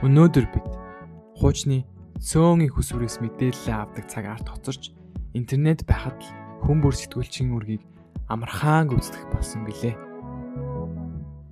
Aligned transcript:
Өнөөдөр 0.00 0.46
бид 0.48 0.64
хуучны 1.36 1.84
цөөнгийн 2.24 2.72
хүсвэрээс 2.72 3.20
мэдээлэл 3.20 3.68
авдаг 3.68 4.08
цагаар 4.08 4.40
тоцорч 4.40 4.96
интернет 5.36 5.84
байхад 5.84 6.16
л 6.16 6.32
хүмүүр 6.64 6.96
сэтгүүлчийн 6.96 7.52
үргийг 7.52 7.84
амархаан 8.32 8.88
гүйцэтгэх 8.88 9.28
болсон 9.28 9.68
билээ. 9.68 9.92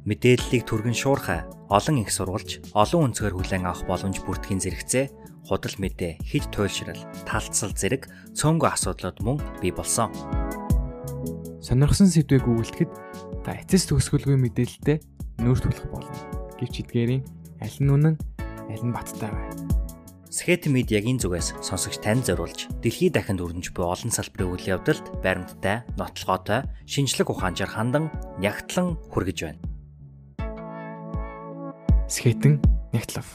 Мэдээллийг 0.08 0.64
түргэн 0.64 0.96
шуурхай 0.96 1.44
олон 1.68 2.00
их 2.00 2.08
сурвалж, 2.08 2.64
олон 2.72 3.12
өнцгөр 3.12 3.36
хүлээн 3.36 3.68
авах 3.68 3.84
боломж 3.84 4.24
бүртгэхийн 4.24 4.64
зэрэгцээ 4.64 5.04
худал 5.44 5.76
мэдээ, 5.76 6.16
хэд 6.24 6.48
туйлшрал, 6.48 7.04
талцсал 7.28 7.76
зэрэг 7.76 8.08
цөөнгөө 8.32 8.70
асуудлууд 8.72 9.18
мөн 9.28 9.36
бий 9.60 9.76
болсон. 9.76 10.08
Сонирхсан 11.60 12.08
сэдвийг 12.08 12.48
өгүүлэхэд 12.48 12.92
та 13.44 13.60
эцэс 13.60 13.92
төгсгөлгүй 13.92 14.40
мэдээлэлтэй 14.40 15.04
нүүр 15.44 15.60
тулах 15.60 15.88
болно. 15.92 16.16
Гэвч 16.56 16.88
эдгээрийн 16.88 17.24
аль 17.60 17.80
нь 17.84 17.92
үнэн 17.92 18.16
аль 18.68 18.84
нь 18.84 18.92
баттай 18.92 19.32
вэ? 19.32 19.78
Скет 20.28 20.68
медиагийн 20.68 21.16
зүгээс 21.18 21.56
сонсогч 21.64 22.04
тань 22.04 22.20
зориулж 22.20 22.68
дэлхийд 22.84 23.16
дахинд 23.16 23.40
өрнөж 23.40 23.72
буй 23.72 23.88
олон 23.88 24.12
салбарын 24.12 24.52
үйл 24.54 24.76
явдалд 24.76 25.24
баримттай, 25.24 25.88
нотлогоотой, 25.96 26.68
шинжлэх 26.84 27.32
ухаанчаар 27.32 27.72
хандан 27.72 28.12
нягтлан 28.36 29.00
хүргэж 29.08 29.38
байна. 29.48 29.60
Скетэн 32.12 32.60
нягтлав. 32.92 33.26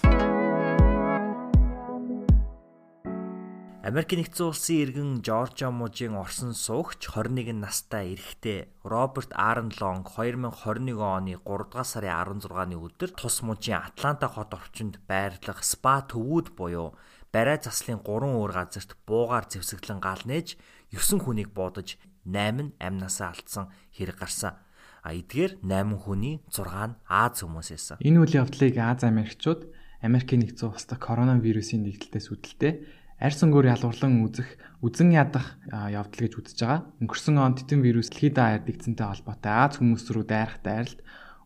Америк 3.84 4.16
нэгдсэн 4.16 4.48
улсын 4.48 4.80
иргэн 4.80 5.12
Жоржо 5.28 5.68
мужийн 5.68 6.16
Орсон 6.16 6.56
суугч 6.56 7.04
21 7.04 7.52
настай 7.60 8.16
эрэгтэй 8.16 8.72
Роберт 8.80 9.36
Арнлонг 9.36 10.08
2021 10.08 11.04
оны 11.04 11.36
3 11.44 11.44
дугаар 11.44 11.84
сарын 11.84 12.40
16-ны 12.40 12.80
өдөр 12.80 13.12
тус 13.12 13.44
мужийн 13.44 13.84
Атланта 13.84 14.32
хот 14.32 14.56
орчинд 14.56 15.04
байрлах 15.04 15.68
спа 15.68 16.00
төвүүд 16.00 16.56
буюу 16.56 16.96
барай 17.36 17.60
заслын 17.60 18.00
3 18.00 18.08
өөр 18.08 18.52
газарт 18.56 18.96
буугаар 19.04 19.52
зэвсэглэн 19.52 20.00
гал 20.00 20.24
нээж 20.32 20.56
9 20.96 21.20
хүнийг 21.20 21.52
буудаж 21.52 22.00
8 22.24 22.64
нь 22.64 22.72
амнасаа 22.80 23.36
алдсан 23.36 23.68
хэрэг 23.92 24.16
гарсан. 24.16 24.64
А 25.04 25.12
эдгээр 25.12 25.60
8 25.60 26.00
хүний 26.00 26.40
6 26.48 26.72
нь 26.88 26.96
Аз 27.04 27.44
хүмүүсээс. 27.44 28.00
Энэ 28.00 28.20
үйл 28.24 28.48
явдлыг 28.48 28.80
Аз 28.80 29.04
Америкчууд 29.04 29.68
Америкийн 30.00 30.44
нэгдсэн 30.44 30.72
улсад 30.72 31.00
коронавирусын 31.04 31.84
нэгдэлтээс 31.84 32.32
үүдэлтэй 32.32 33.03
арьс 33.20 33.40
өнгөөр 33.46 33.72
ялгуурлан 33.74 34.24
үзэх 34.26 34.50
үзэн 34.86 35.14
ядах 35.14 35.58
явдал 35.70 36.22
гэж 36.26 36.34
үзэж 36.40 36.58
байгаа. 36.60 36.82
Өнгөрсөн 37.02 37.38
он 37.40 37.56
титэн 37.58 37.82
вирус 37.82 38.10
дэлхийд 38.12 38.38
ардэгцэнтэй 38.38 39.08
холбоотой 39.08 39.54
Аз 39.54 39.78
хүмүүс 39.80 40.06
рүү 40.12 40.26
дайрах 40.28 40.60
дайралт 40.64 41.00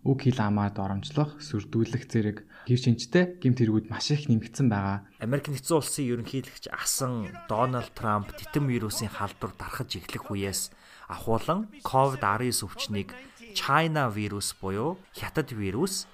үг 0.07 0.23
хэл 0.23 0.39
амаар 0.39 0.71
доромжлох, 0.71 1.35
сүрдүүлэх 1.43 2.07
зэрэг 2.07 2.37
гэр 2.63 2.79
шинжтэй 2.79 3.23
гэмт 3.43 3.59
хэрэгүүд 3.59 3.85
маш 3.91 4.15
их 4.15 4.31
нэмэгдсэн 4.31 4.71
байгаа. 4.71 5.03
Америк 5.19 5.51
нэгдсэн 5.51 5.75
улсын 5.75 6.07
ерөнхийлөгч 6.07 6.71
асан 6.71 7.27
Дональд 7.51 7.91
Трамп 7.91 8.31
титэн 8.31 8.71
вирусын 8.71 9.11
халдвар 9.11 9.51
тархаж 9.59 9.99
эхлэх 9.99 10.31
үеэс 10.31 10.71
ахуулан 11.11 11.67
COVID-19 11.83 12.63
өвчнийг 12.63 13.11
China 13.51 14.07
вирус 14.07 14.55
буюу 14.55 14.95
хятад 15.11 15.51
вирус 15.51 16.07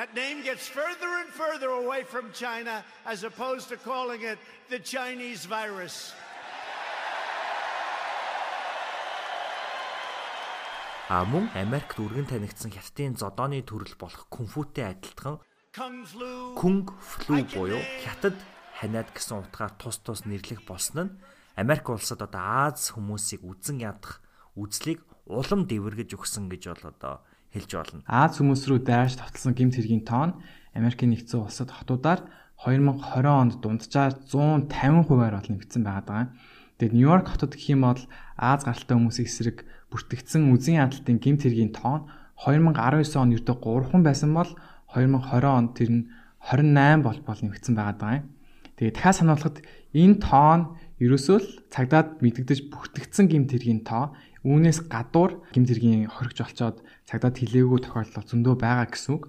That 0.00 0.14
name 0.14 0.40
gets 0.42 0.66
further 0.66 1.10
and 1.20 1.28
further 1.28 1.68
away 1.82 2.04
from 2.04 2.32
China 2.32 2.82
as 3.04 3.22
opposed 3.22 3.68
to 3.68 3.76
calling 3.76 4.22
it 4.22 4.38
the 4.72 4.80
Chinese 4.80 5.44
virus. 5.44 6.14
А 11.12 11.20
мөн 11.28 11.52
Америкт 11.52 12.00
үргэн 12.00 12.32
танигдсан 12.32 12.72
хятадын 12.72 13.20
зодооны 13.20 13.60
төрөл 13.60 13.92
болох 14.00 14.24
кунфутэй 14.32 14.88
адилтхан 14.88 15.36
кунг 16.56 16.96
флу 17.04 17.44
буюу 17.52 17.84
хятад 18.00 18.40
ханиад 18.80 19.12
гэсэн 19.12 19.44
утгаар 19.44 19.76
тус 19.76 20.00
тус 20.00 20.24
нэрлэх 20.24 20.64
болсон 20.64 20.96
нь 21.04 21.12
Америк 21.60 21.92
улсад 21.92 22.24
одоо 22.24 22.40
Аз 22.40 22.96
хүмүүсийг 22.96 23.44
үзэн 23.44 23.84
ядах 23.84 24.24
үзлийг 24.56 25.04
улам 25.28 25.68
дэвэргэж 25.68 26.16
өгсөн 26.16 26.48
гэж 26.48 26.72
бол 26.72 26.88
одоо 26.88 27.14
хэлж 27.54 27.70
болно. 27.74 28.00
Аз 28.06 28.38
хүмүүс 28.38 28.62
рүү 28.66 28.80
дайрч 28.86 29.18
тогтолсон 29.18 29.54
гэмт 29.54 29.74
хэргийн 29.78 30.04
тоон 30.06 30.38
Америкийн 30.74 31.10
нэгдсэн 31.14 31.42
улсад 31.42 31.70
хотуудаар 31.74 32.22
2020 32.62 33.26
онд 33.26 33.54
дунджаар 33.58 34.14
150%-аар 34.28 35.34
бол 35.34 35.48
нэмэгдсэн 35.48 35.82
байгаа. 35.82 36.30
Тэгээд 36.78 36.94
Нью-Йорк 36.94 37.26
хотод 37.32 37.56
гэх 37.56 37.72
юм 37.72 37.88
бол 37.88 38.00
Аз 38.40 38.64
гаралтай 38.64 38.96
хүмүүсийн 38.96 39.28
эсрэг 39.28 39.68
бүртгэгдсэн 39.92 40.48
үзэн 40.48 40.80
ядалтын 40.80 41.20
гэмт 41.20 41.44
хэргийн 41.44 41.76
тоон 41.76 42.08
2019 42.40 43.20
он 43.20 43.36
ердөө 43.36 43.56
3хан 43.60 44.00
байсан 44.00 44.32
бол 44.32 44.48
2020 44.96 45.44
онд 45.44 45.70
тэр 45.76 45.90
нь 45.92 46.02
28 46.40 47.04
бол 47.04 47.20
бол 47.20 47.40
нэмэгдсэн 47.44 47.74
байгаа 47.76 48.24
юм. 48.24 48.32
Тэгээд 48.80 48.96
дахиад 48.96 49.18
сануулхад 49.20 49.56
энэ 49.92 50.24
тоон 50.24 50.60
ерөөсөө 51.04 51.36
л 51.36 51.48
цагдаад 51.68 52.24
мэдэгдэж 52.24 52.72
бүртгэгдсэн 52.72 53.28
гэмт 53.28 53.52
хэргийн 53.52 53.84
тоо 53.84 54.16
Үүнээс 54.40 54.88
гадуур 54.88 55.44
гимт 55.52 55.68
хэргийн 55.68 56.08
хоригч 56.08 56.40
олцоод 56.40 56.80
цагдаад 57.04 57.36
хилээгүй 57.36 57.80
тохиолдол 57.84 58.24
зөндөө 58.24 58.54
байгаа 58.56 58.88
гэсэн 58.88 59.12
үг. 59.12 59.22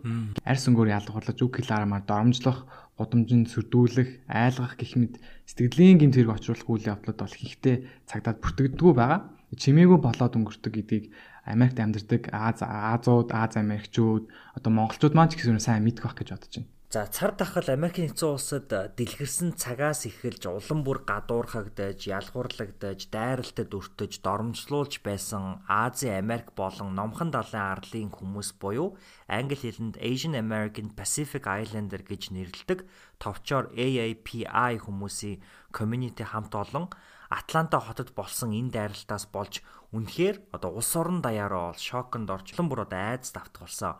Арьс 0.47 0.63
өнгөөр 0.71 0.95
ялгуурлаж 0.95 1.35
үг 1.35 1.53
хэл 1.59 1.75
арамаар 1.75 2.07
доромжлох, 2.07 2.63
гудамжинд 2.95 3.51
сүрдүүлэх, 3.51 4.23
айлгах 4.31 4.79
гэх 4.79 4.95
мэт 4.95 5.19
сэтгэлийн 5.51 5.99
гимт 5.99 6.15
хэрэг 6.15 6.31
очруулах 6.31 6.69
үйл 6.71 6.89
явдлууд 6.95 7.19
бол 7.19 7.35
ихтэй 7.43 7.75
цагдаад 8.07 8.39
бүртгэдэггүй 8.39 8.93
байгаа. 8.95 9.19
Чимээгүй 9.51 9.99
болоод 9.99 10.31
өнгөрдөг 10.39 10.73
гэдгийг 10.79 11.05
Америкт 11.43 11.75
амьдардаг 11.83 12.31
Аз 12.31 12.63
Азууд, 12.63 13.35
Аз 13.35 13.59
Америкчууд, 13.59 14.31
одоо 14.55 14.71
монголчууд 14.71 15.11
маань 15.11 15.27
ч 15.27 15.43
гэсэн 15.43 15.59
сайн 15.59 15.83
мэдэх 15.83 16.07
байх 16.07 16.15
гэж 16.15 16.29
бодож 16.31 16.55
байна. 16.55 16.71
За 16.91 17.07
цар 17.07 17.31
тахал 17.31 17.63
Америкийн 17.71 18.11
нэгдсэн 18.11 18.35
улсад 18.35 18.67
дэлгэрсэн 18.67 19.55
цагаас 19.55 20.03
эхэлж 20.11 20.43
улам 20.51 20.83
бүр 20.83 21.07
гадуурхагдаж, 21.07 22.03
ялгуурлагдаж, 22.03 23.07
дайралтад 23.07 23.71
өртөж, 23.71 24.19
доромжлуулж 24.19 24.99
байсан 24.99 25.63
Азийн 25.71 26.19
Америк 26.19 26.51
болон 26.51 26.91
Номхон 26.91 27.31
далайн 27.31 27.79
арлын 27.79 28.11
хүмүүс 28.11 28.59
буюу 28.59 28.99
англи 29.31 29.55
хэлэнд 29.55 30.03
Asian 30.03 30.35
American 30.35 30.91
Pacific 30.91 31.47
Islander 31.47 32.03
гэж 32.03 32.35
нэрлэдэг 32.35 32.83
товчоор 33.23 33.71
AAPI 33.71 34.83
хүмүүсийн 34.83 35.39
community 35.71 36.27
хамт 36.27 36.51
олон 36.51 36.91
Атланта 37.31 37.79
хотод 37.79 38.11
болсон 38.11 38.51
энэ 38.51 38.75
дайралтаас 38.75 39.31
болж 39.31 39.63
үнэхээр 39.95 40.51
одоо 40.51 40.75
улс 40.75 40.91
орон 40.99 41.23
даяараа 41.23 41.71
бол 41.71 41.79
шоконд 41.79 42.27
орчлон 42.27 42.67
бүр 42.67 42.83
одоо 42.83 42.99
айдас 43.15 43.31
давтгалсан. 43.31 43.95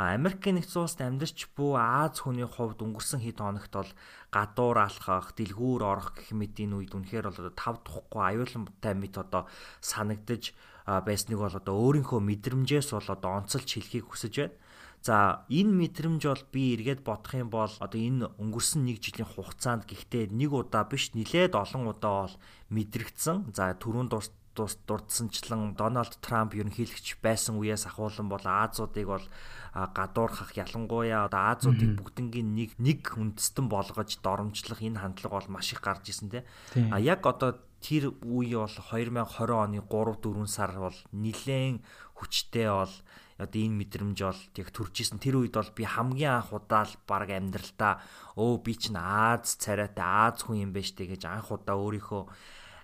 Америкийн 0.00 0.56
нэгдсэн 0.56 0.80
улсад 0.80 1.04
амьдарч 1.04 1.52
буй 1.52 1.76
Аз 1.76 2.24
хүний 2.24 2.48
хувьд 2.48 2.80
өнгөрсөн 2.80 3.20
хэд 3.20 3.44
хоногт 3.44 3.72
бол 3.76 3.92
гадуур 4.32 4.78
алхах, 4.80 5.36
дэлгүүр 5.36 5.82
орох 5.84 6.16
гэх 6.16 6.32
мэт 6.32 6.56
энэ 6.56 6.80
үед 6.80 6.96
үнэхээр 6.96 7.28
бол 7.28 7.52
тав 7.52 7.84
тухгүй 7.84 8.40
аюултай 8.40 8.94
мэт 8.96 9.20
одоо 9.20 9.44
санагдаж 9.84 10.56
байсныг 10.88 11.38
бол 11.44 11.52
одоо 11.52 11.74
өөрийнхөө 11.76 12.16
мэдрэмжээс 12.16 12.96
бол 12.96 13.08
одоо 13.12 13.30
онцолж 13.44 13.68
хэлхийг 13.68 14.08
хүсэж 14.08 14.34
байна. 14.40 14.56
За 15.00 15.48
энэ 15.48 15.72
мэдрэмж 15.80 16.22
бол 16.28 16.44
би 16.52 16.76
эргээд 16.76 17.00
бодох 17.04 17.32
юм 17.36 17.48
бол 17.48 17.72
одоо 17.80 18.00
энэ 18.00 18.32
өнгөрсөн 18.36 18.84
нэг 18.84 19.00
жилийн 19.00 19.28
хугацаанд 19.28 19.88
гэхдээ 19.88 20.28
нэг 20.28 20.52
удаа 20.52 20.84
биш 20.84 21.16
нилээд 21.16 21.56
олон 21.56 21.88
удаа 21.88 22.28
бол 22.28 22.36
мэдрэгдсэн. 22.68 23.52
За 23.56 23.72
түрүүн 23.72 24.12
дурс 24.12 24.28
дурдсанчлан 24.56 25.74
Дональд 25.74 26.18
Трамп 26.20 26.54
ерөнхийлөгч 26.58 27.22
байсан 27.22 27.58
үеэс 27.60 27.86
ахуулан 27.86 28.28
бол 28.28 28.42
Азуудыг 28.44 29.06
бол 29.06 29.26
гадуурхах 29.72 30.56
ялангуяа 30.58 31.30
одоо 31.30 31.54
Азуудыг 31.54 31.94
бүгднгийн 31.98 32.54
нэг 32.54 32.70
нэг 32.78 33.14
үндэстэн 33.14 33.70
болгож 33.70 34.18
доромжлох 34.18 34.82
энэ 34.82 34.98
хандлага 34.98 35.38
бол 35.38 35.48
маш 35.54 35.72
их 35.72 35.80
гарч 35.80 36.10
исэн 36.10 36.30
те. 36.30 36.44
А 36.90 36.98
яг 36.98 37.22
одоо 37.22 37.62
тэр 37.80 38.12
үе 38.26 38.58
бол 38.58 38.76
2020 38.90 39.14
оны 39.54 39.80
3 39.80 40.18
4 40.18 40.46
сар 40.46 40.74
бол 40.74 40.98
нилээн 41.14 41.80
хүчтэй 42.18 42.68
бол 42.68 42.94
одоо 43.40 43.60
энэ 43.62 43.78
мэдрэмж 43.80 44.18
бол 44.20 44.42
яг 44.60 44.68
төрж 44.68 44.94
исэн 45.00 45.22
тэр 45.22 45.40
үед 45.40 45.56
бол 45.56 45.72
би 45.72 45.88
хамгийн 45.88 46.44
анх 46.44 46.52
удаа 46.52 46.84
л 46.84 46.94
баг 47.08 47.32
амьдралтаа 47.32 48.04
өө 48.36 48.60
би 48.60 48.76
чинь 48.76 49.00
Аз 49.00 49.56
царайтай 49.56 50.04
Аз 50.04 50.44
хүн 50.44 50.68
юм 50.68 50.72
байна 50.76 50.84
штэ 50.84 51.08
гэж 51.08 51.24
анх 51.24 51.48
удаа 51.48 51.80
өөрийнхөө 51.80 52.22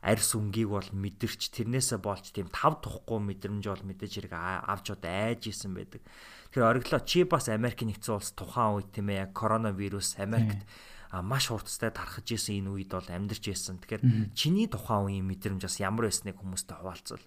арьс 0.07 0.39
өнгийг 0.39 0.71
бол 0.71 0.87
мэдэрч 0.95 1.51
тэрнээсээ 1.51 1.99
болж 1.99 2.31
тийм 2.31 2.47
тав 2.55 2.79
тухгүй 2.79 3.19
мэдрэмж 3.19 3.65
бол 3.67 3.85
мэдээж 3.91 4.31
хэрэг 4.31 4.35
авч 4.39 4.95
одоо 4.95 5.11
айж 5.11 5.51
исэн 5.51 5.75
байдаг. 5.75 6.07
Тэгэхээр 6.55 6.71
ориглоо 6.71 7.03
чи 7.03 7.27
бас 7.27 7.51
Америк 7.51 7.83
нэгдсэн 7.83 8.15
улс 8.15 8.31
тухайн 8.39 8.79
үед 8.79 8.95
тийм 8.95 9.11
ээ 9.11 9.27
яг 9.27 9.31
коронавирус 9.35 10.15
Америкт 10.23 10.63
маш 11.11 11.51
хурцтай 11.51 11.91
тархаж 11.91 12.31
исэн 12.31 12.63
энэ 12.63 12.71
үед 12.71 12.91
бол 12.95 13.11
амьдарч 13.11 13.51
исэн. 13.51 13.83
Тэгэхээр 13.83 14.35
чиний 14.39 14.71
тухайн 14.71 15.11
үеийн 15.11 15.27
мэдрэмж 15.27 15.67
бас 15.67 15.83
ямар 15.83 16.07
байсныг 16.07 16.39
хүмүүстэй 16.39 16.77
хуваалцвал. 16.79 17.27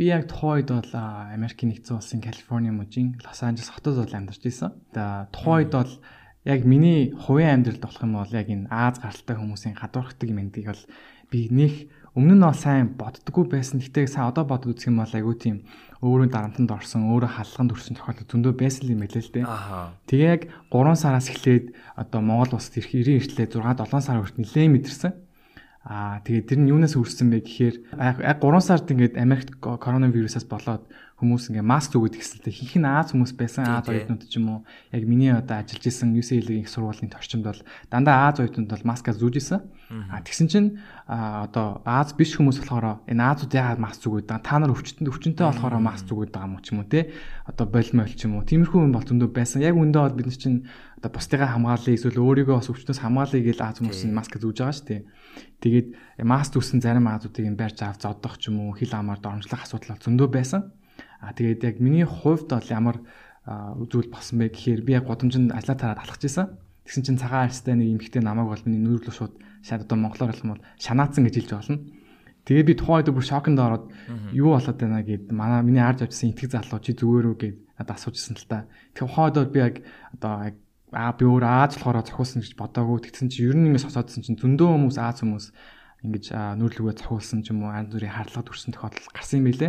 Би 0.00 0.04
яг 0.08 0.32
тухайн 0.32 0.64
үед 0.64 0.70
бол 0.72 0.92
Америк 0.96 1.60
нэгдсэн 1.60 2.00
улсын 2.00 2.24
Калифорни 2.24 2.72
мужийн 2.72 3.20
Лос 3.20 3.44
Анжелес 3.44 3.68
хотод 3.68 4.00
бол 4.00 4.16
амьдарч 4.16 4.42
исэн. 4.48 4.72
Тухайн 4.96 5.68
үед 5.68 5.72
бол 5.76 5.92
яг 6.44 6.64
миний 6.64 7.12
хувийн 7.12 7.60
амьдралд 7.60 7.84
болох 7.84 8.02
юм 8.02 8.16
бол 8.16 8.32
яг 8.32 8.48
энэ 8.48 8.68
Аз 8.72 8.96
гаралтай 8.96 9.36
хүмүүсийн 9.36 9.76
гадуурхдаг 9.76 10.28
юм 10.28 10.40
эндийг 10.40 10.72
бол 10.72 10.84
би 11.30 11.48
нэх 11.50 11.88
өмнө 12.18 12.34
нь 12.34 12.42
бол 12.42 12.58
сайн 12.58 12.98
боддггүй 12.98 13.46
байсан. 13.46 13.78
Гэхдээ 13.78 14.10
сайн 14.10 14.28
одоо 14.28 14.44
бодод 14.44 14.74
үзэх 14.74 14.90
юм 14.90 14.98
бол 14.98 15.14
айгүй 15.14 15.36
тийм 15.38 15.56
өөрөө 16.02 16.28
дарамтанд 16.32 16.70
орсон, 16.74 17.06
өөрөө 17.06 17.30
халлаганд 17.38 17.74
өрсөн 17.76 17.94
тохиолдол 17.94 18.28
зөндөө 18.28 18.54
байсан 18.58 18.88
юм 18.90 19.04
хэлээ 19.06 19.24
л 19.24 19.34
дээ. 19.36 19.46
Тэгээ 20.10 20.30
яг 20.32 20.42
3 20.72 20.96
сараас 20.96 21.28
эхлээд 21.30 21.76
одоо 21.94 22.20
Монгол 22.24 22.56
улсад 22.56 22.80
ирэх 22.80 22.92
90 22.98 23.20
эртлээ 23.20 23.46
6 23.52 23.62
7 23.62 24.00
сар 24.00 24.18
хүртэл 24.18 24.42
нэлээд 24.42 24.74
мэдэрсэн. 24.74 25.12
Аа 25.80 26.20
тэгээд 26.24 26.48
тэр 26.48 26.60
нь 26.60 26.70
юунаас 26.72 26.96
үүссэн 26.96 27.28
бэ 27.30 27.38
гэхээр 27.44 27.76
яг 27.96 28.16
3 28.20 28.42
сард 28.64 28.88
ингээд 28.88 29.14
Америкт 29.16 29.60
коронавирусаас 29.60 30.44
болоод 30.48 30.84
хүмүүс 31.20 31.52
ингээ 31.52 31.60
маск 31.60 31.92
зүгээд 31.92 32.16
ихсэлтэй. 32.16 32.52
Хинх 32.56 32.74
нь 32.80 32.88
Аз 32.88 33.12
хүмүүс 33.12 33.36
байсан? 33.36 33.68
Аз 33.68 33.86
оюутнууд 33.92 34.24
ч 34.24 34.40
юм 34.40 34.48
уу? 34.48 34.60
Яг 34.88 35.04
миний 35.04 35.36
одоо 35.36 35.60
ажиллаж 35.60 35.84
исэн 35.84 36.16
UCL-ийн 36.16 36.64
их 36.64 36.72
сургуулийн 36.72 37.12
орчинд 37.12 37.44
бол 37.44 37.60
дандаа 37.92 38.32
Аз 38.32 38.40
оюутнууд 38.40 38.72
бол 38.72 38.88
маска 38.88 39.12
зүүж 39.12 39.36
исэн. 39.36 39.60
А 40.08 40.24
тэгсэн 40.24 40.48
чинь 40.48 40.68
одоо 41.04 41.84
Аз 41.84 42.16
биш 42.16 42.38
хүмүүс 42.40 42.64
болохоор 42.64 43.04
энэ 43.04 43.20
Азууд 43.20 43.52
яагаад 43.52 43.82
маск 43.82 44.00
зүгээд 44.00 44.28
байгаа? 44.32 44.48
Та 44.48 44.56
нар 44.56 44.72
өвчтөнд 44.72 45.10
өвчнөд 45.12 45.36
болохоор 45.36 45.76
маск 45.82 46.08
зүгээд 46.08 46.32
байгаа 46.32 46.48
юм 46.48 46.62
ч 46.64 46.72
юм 46.72 46.78
уу 46.80 46.88
те 46.88 47.12
одоо 47.44 47.66
болмол 47.66 48.08
ч 48.08 48.24
юм 48.24 48.38
уу? 48.38 48.46
Тиймэрхүү 48.46 48.80
юм 48.86 48.94
бол 48.94 49.04
зөндөө 49.04 49.30
байсан. 49.34 49.60
Яг 49.60 49.74
үндэ 49.74 49.98
бол 49.98 50.14
бид 50.14 50.30
нар 50.30 50.38
чинь 50.38 50.64
одоо 51.02 51.10
бусдыгаа 51.10 51.50
хамгаалъя 51.58 51.96
эсвэл 51.98 52.22
өөрийгөө 52.22 52.56
бас 52.60 52.70
өвчнөөс 52.70 53.00
хамгаалъя 53.02 53.42
гэж 53.42 53.58
Аз 53.60 53.76
хүмүүс 53.82 54.02
нь 54.06 54.14
маск 54.14 54.38
зүүж 54.38 54.56
байгаа 54.62 54.76
шүү 54.78 54.86
дээ. 54.86 55.02
Тэгээд 55.60 55.88
маст 56.22 56.52
үсэн 56.56 56.80
зарим 56.80 57.08
аазуудыг 57.08 57.44
юм 57.44 57.56
барьж 57.56 57.82
авч 57.82 58.04
зодох 58.04 58.38
ч 58.38 58.52
юм 58.52 58.68
уу 58.68 58.76
хил 58.78 58.92
амаар 58.94 59.18
дормжлох 59.18 59.64
асуудал 59.64 59.98
зөндөө 59.98 60.28
байсан. 60.28 60.70
А 61.20 61.32
тэгээд 61.36 61.64
яг 61.64 61.76
миний 61.80 62.04
хувьд 62.04 62.48
бол 62.48 62.68
ямар 62.72 62.96
зүйл 63.44 64.08
болсон 64.08 64.40
бэ 64.40 64.52
гэхээр 64.52 64.80
би 64.84 64.92
яг 64.96 65.04
годомжинд 65.06 65.52
ажлаа 65.52 65.76
тараад 65.76 66.00
алхаж 66.04 66.24
исэн. 66.24 66.56
Тэгсэн 66.84 67.04
чинь 67.04 67.20
цагаан 67.20 67.48
арьстай 67.48 67.76
нэг 67.76 68.00
эмэгтэй 68.00 68.24
намайг 68.24 68.48
бол 68.48 68.64
миний 68.64 68.80
нүүр 68.80 69.04
рүү 69.04 69.14
шууд 69.14 69.34
шаад 69.62 69.84
одоо 69.84 69.96
монголоор 70.00 70.32
хэлэх 70.32 70.44
юм 70.44 70.52
бол 70.56 70.64
шанаацсан 70.80 71.24
гэж 71.28 71.34
хэлж 71.36 71.50
болно. 71.52 71.78
Тэгээ 72.48 72.64
би 72.66 72.74
тухайн 72.74 73.04
үед 73.04 73.12
бүр 73.12 73.26
шоконд 73.26 73.58
ороод 73.60 73.84
юу 74.32 74.56
болоод 74.56 74.78
байна 74.80 75.04
гэд 75.04 75.28
манай 75.32 75.60
миний 75.60 75.84
арж 75.84 76.08
авчихсан 76.08 76.32
итгэх 76.32 76.56
залуу 76.56 76.80
чи 76.80 76.96
зүгээр 76.96 77.26
үү 77.30 77.36
гэд 77.36 77.56
надад 77.76 77.96
асуужсэн 78.00 78.36
л 78.40 78.48
та. 78.48 78.64
Тэгээ 78.96 79.08
ухаад 79.08 79.34
бол 79.36 79.52
би 79.52 79.60
яг 79.60 79.74
одоо 80.16 80.32
яг 80.48 80.56
аа 80.92 81.12
би 81.14 81.24
өөр 81.28 81.44
Аз 81.44 81.76
болохоор 81.76 82.00
зохиулсан 82.00 82.40
гэж 82.40 82.56
бодоагүй. 82.56 83.04
Тэгсэн 83.06 83.28
чи 83.28 83.44
ер 83.44 83.54
нь 83.54 83.68
ингэ 83.68 83.84
сосоодсон 83.84 84.24
чинь 84.24 84.40
зөндөө 84.40 84.68
хүмүүс 84.72 84.96
Аз 84.96 85.20
хүмүүс 85.20 85.46
ингэж 86.04 86.24
нүүрлүгээ 86.32 86.96
зохиулсан 86.96 87.44
ч 87.44 87.52
юм 87.52 87.64
уу 87.64 87.74
янз 87.74 87.92
бүрийн 87.92 88.16
харлага 88.16 88.48
төрсэн 88.48 88.72
тохиолдол 88.72 89.12
гарсан 89.12 89.44
юм 89.44 89.46
билэ. 89.52 89.68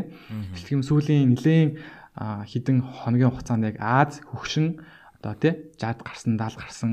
Тэгэх 0.56 0.76
юм 0.76 0.84
сүүлийн 0.84 1.28
нэлээд 1.36 1.80
хідэн 2.16 2.78
хоногийн 2.84 3.32
хугацаанд 3.32 3.68
яг 3.68 3.78
Аз 3.80 4.24
хөгшин 4.24 4.80
одоо 5.20 5.34
тий 5.36 5.54
60 5.80 6.04
гарсан 6.08 6.34
70 6.40 6.60
гарсан 6.60 6.92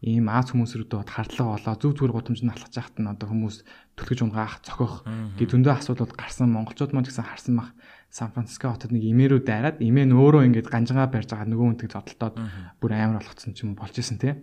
ийм 0.00 0.32
Аз 0.32 0.50
хүмүүс 0.50 0.74
рүү 0.80 1.04
хардлага 1.04 1.60
болоо 1.60 1.74
зүг 1.76 1.92
зүгээр 2.00 2.14
гудамжинд 2.16 2.52
алхаж 2.56 2.72
яхад 2.72 2.96
нь 2.96 3.10
одоо 3.10 3.28
хүмүүс 3.28 3.56
түлхэж 4.00 4.18
унгаах 4.24 4.64
цохих 4.64 5.04
гэ 5.36 5.44
зөндөө 5.44 5.74
асуудлууд 5.76 6.16
гарсан 6.16 6.48
монголчууд 6.48 6.96
маань 6.96 7.04
гэсэн 7.04 7.28
харсан 7.28 7.54
мах 7.60 7.70
Сан 8.10 8.32
Франциско 8.34 8.72
хотод 8.72 8.90
нэг 8.90 9.06
имээрүү 9.06 9.44
дайраад 9.44 9.78
имээ 9.78 10.08
нь 10.08 10.16
өөрөө 10.16 10.42
ингэж 10.50 10.66
ганжгаа 10.66 11.06
барьж 11.12 11.30
байгаа 11.30 11.46
нөгөө 11.46 11.66
хүнтэй 11.68 11.90
зодтолтоод 11.94 12.34
бүр 12.82 12.90
амар 12.96 13.22
болгоцсон 13.22 13.54
ч 13.54 13.62
юм 13.62 13.78
болж 13.78 13.94
исэн 13.94 14.18
тий. 14.18 14.34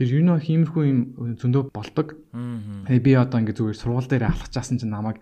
Тэр 0.00 0.16
юу 0.16 0.24
нөө 0.24 0.40
хиймэрхүү 0.40 0.84
юм 0.88 1.00
зөндөө 1.36 1.76
болдог. 1.76 2.16
Тэгээ 2.88 3.04
би 3.04 3.12
одоо 3.20 3.36
ингэ 3.44 3.52
зүгээр 3.52 3.76
сургууль 3.76 4.08
дээр 4.08 4.32
алхачаасан 4.32 4.80
чинь 4.80 4.88
намайг 4.88 5.20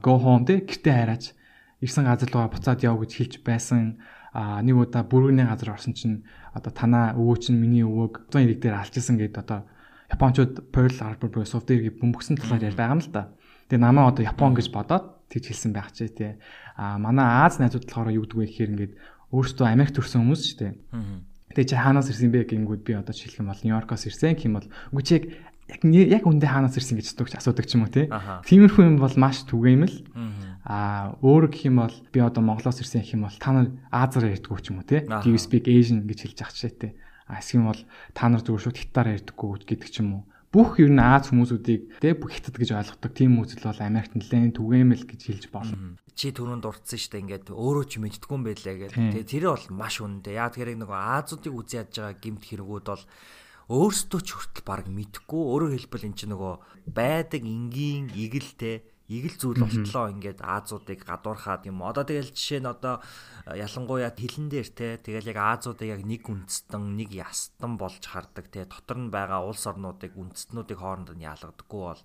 go 0.00 0.16
home 0.16 0.48
тий 0.48 0.64
гэртээ 0.64 0.96
хараач 0.96 1.36
ирсэн 1.84 2.08
газар 2.08 2.32
руугаа 2.32 2.48
буцаад 2.48 2.80
яв 2.88 2.96
гэж 3.04 3.12
хэлж 3.12 3.34
байсан. 3.44 4.00
А 4.32 4.64
нэг 4.64 4.80
удаа 4.80 5.04
бүргэний 5.04 5.44
газар 5.44 5.76
орсон 5.76 5.92
чинь 5.92 6.24
одоо 6.56 6.72
танаа 6.72 7.20
өвөө 7.20 7.36
чинь 7.36 7.60
миний 7.60 7.84
өвөөг 7.84 8.32
100 8.32 8.48
ирэг 8.48 8.58
дээр 8.64 8.80
алчсан 8.80 9.20
гэдээ 9.20 9.44
одоо 9.44 9.68
Япончууд 10.08 10.72
Pearl 10.72 10.94
Harbor 10.96 11.28
буюу 11.28 11.44
Software-ийг 11.44 12.00
бөмбөгсөн 12.00 12.40
талаар 12.40 12.64
ярьж 12.64 12.80
байгаа 12.80 12.96
юм 12.96 13.04
л 13.04 13.12
да. 13.12 13.36
Тэгээ 13.68 13.84
намаа 13.84 14.08
одоо 14.08 14.24
Япон 14.24 14.56
гэж 14.56 14.72
бодоод 14.72 15.20
тэгж 15.28 15.52
хэлсэн 15.52 15.76
байх 15.76 15.92
ч 15.92 16.08
тий. 16.08 16.40
А 16.80 16.96
манай 16.96 17.44
Аз 17.44 17.60
найзууд 17.60 17.84
болохоор 17.84 18.16
юу 18.16 18.24
гэдэг 18.24 18.40
вэ 18.40 18.48
гэхээр 18.48 18.72
ингээд 18.72 18.92
өөрсдөө 19.36 19.68
Америк 19.68 19.92
төрсэн 19.92 20.24
хүмүүс 20.24 20.40
шүү 20.48 20.56
дээ. 20.64 20.72
Тэгээ 21.54 21.68
чи 21.72 21.76
хаанаас 21.76 22.08
ирсэн 22.12 22.30
бэ 22.32 22.44
гингүүд 22.48 22.82
би 22.84 22.92
одоо 22.98 23.14
жишээлх 23.14 23.40
юм 23.40 23.48
бол 23.52 23.62
Нью-Йоркоос 23.64 24.04
ирсэн 24.08 24.36
гэх 24.36 24.46
юм 24.48 24.56
бол 24.60 24.68
үгүй 24.92 25.04
чи 25.04 25.14
яг 25.16 25.24
яг 25.84 26.24
үндэ 26.24 26.48
хаанаас 26.48 26.76
ирсэн 26.80 26.96
гэж 26.96 27.36
асуудаг 27.36 27.66
ч 27.68 27.76
юм 27.76 27.84
уу 27.84 27.92
тий. 27.92 28.08
Тиймэрхүү 28.08 28.84
юм 28.88 28.96
бол 29.00 29.12
маш 29.20 29.44
түгээмэл. 29.48 29.96
Аа 30.64 31.16
өөр 31.20 31.52
гэх 31.52 31.68
юм 31.68 31.84
бол 31.84 31.96
би 32.12 32.20
одоо 32.20 32.40
Монголоос 32.40 32.80
ирсэн 32.80 33.04
гэх 33.04 33.16
юм 33.16 33.28
бол 33.28 33.36
та 33.36 33.52
нар 33.52 33.68
Азаар 33.92 34.32
ярьдгүү 34.32 34.60
ч 34.64 34.72
юм 34.72 34.80
уу 34.80 34.88
тий. 34.88 35.04
Do 35.04 35.28
you 35.28 35.40
speak 35.40 35.68
Asian 35.68 36.04
гэж 36.08 36.24
хэлж 36.24 36.38
ах 36.40 36.52
чишээ 36.56 36.72
тий. 36.76 36.92
А 37.28 37.40
эсвэл 37.40 37.68
бол 37.68 37.80
та 38.16 38.28
нар 38.32 38.40
зүгээр 38.40 38.64
шууд 38.64 38.80
хятаар 38.80 39.12
ярьдаггүй 39.20 39.68
гэдэг 39.68 39.88
ч 39.92 40.00
юм 40.00 40.20
уу 40.20 40.22
бүх 40.58 40.82
ер 40.82 40.90
нь 40.90 40.98
Аз 40.98 41.30
хүмүүсүүдийг 41.30 42.02
тэ 42.02 42.18
бүх 42.18 42.34
хятад 42.34 42.58
гэж 42.58 42.74
ойлгодог 42.74 43.12
тийм 43.14 43.38
үзэл 43.38 43.62
бол 43.62 43.78
Америкт 43.78 44.18
нэлээд 44.18 44.58
түгээмэл 44.58 45.06
гэж 45.06 45.20
хэлж 45.30 45.44
болно. 45.54 45.94
Чи 46.18 46.34
түрүүнд 46.34 46.66
дурдсан 46.66 46.98
шүү 46.98 47.10
дээ 47.14 47.22
ингээд 47.22 47.46
өөрөө 47.54 47.84
ч 47.86 48.02
мэддгүй 48.02 48.34
юм 48.34 48.42
байлаа 48.42 48.74
гэдэг. 48.74 48.98
Тэгээ 48.98 49.30
тэр 49.38 49.44
бол 49.54 49.66
маш 49.78 50.02
үнэтэй. 50.02 50.34
Яг 50.34 50.58
тэр 50.58 50.74
нэг 50.74 50.90
Азуудыг 50.90 51.54
үзий 51.54 51.78
ядж 51.78 51.94
байгаа 52.02 52.18
гимт 52.18 52.42
хэрэгүүд 52.42 52.86
бол 52.90 53.04
өөрсдөө 53.70 54.20
ч 54.26 54.28
хүртэл 54.34 54.66
баг 54.66 54.84
мэдхгүй 54.90 55.42
өөрөөр 55.46 55.74
хэлбэл 55.78 56.08
эн 56.10 56.16
чинь 56.18 56.32
нөгөө 56.34 56.54
байдаг 56.90 57.42
энгийн 57.46 58.10
игэлтэй 58.18 58.82
игэл 59.08 59.36
зүйл 59.40 59.64
болтлоо 59.64 60.12
ингээд 60.12 60.44
Аазуудыг 60.44 61.00
гадуурхаад 61.08 61.64
юм. 61.64 61.80
Одоо 61.80 62.04
тэгэл 62.04 62.28
жишээ 62.28 62.60
нь 62.60 62.68
одоо 62.68 63.00
э, 63.48 63.56
ялангуяа 63.56 64.12
хилэн 64.12 64.52
дээр 64.52 64.68
те 64.68 65.00
тэгэл 65.00 65.32
яг 65.32 65.38
Аазуудыг 65.40 65.88
яг 65.88 66.04
нэг 66.04 66.28
үндэстэн 66.28 66.92
нэг 66.92 67.16
ястан 67.16 67.80
болж 67.80 68.04
хардаг 68.04 68.52
те 68.52 68.68
дотор 68.68 69.00
нь 69.00 69.08
байгаа 69.08 69.48
улс 69.48 69.64
орнуудыг 69.64 70.12
үндэстнүүдийг 70.12 70.78
хооронд 70.84 71.16
нь 71.16 71.24
яалгадаггүй 71.24 71.82
бол 71.88 72.02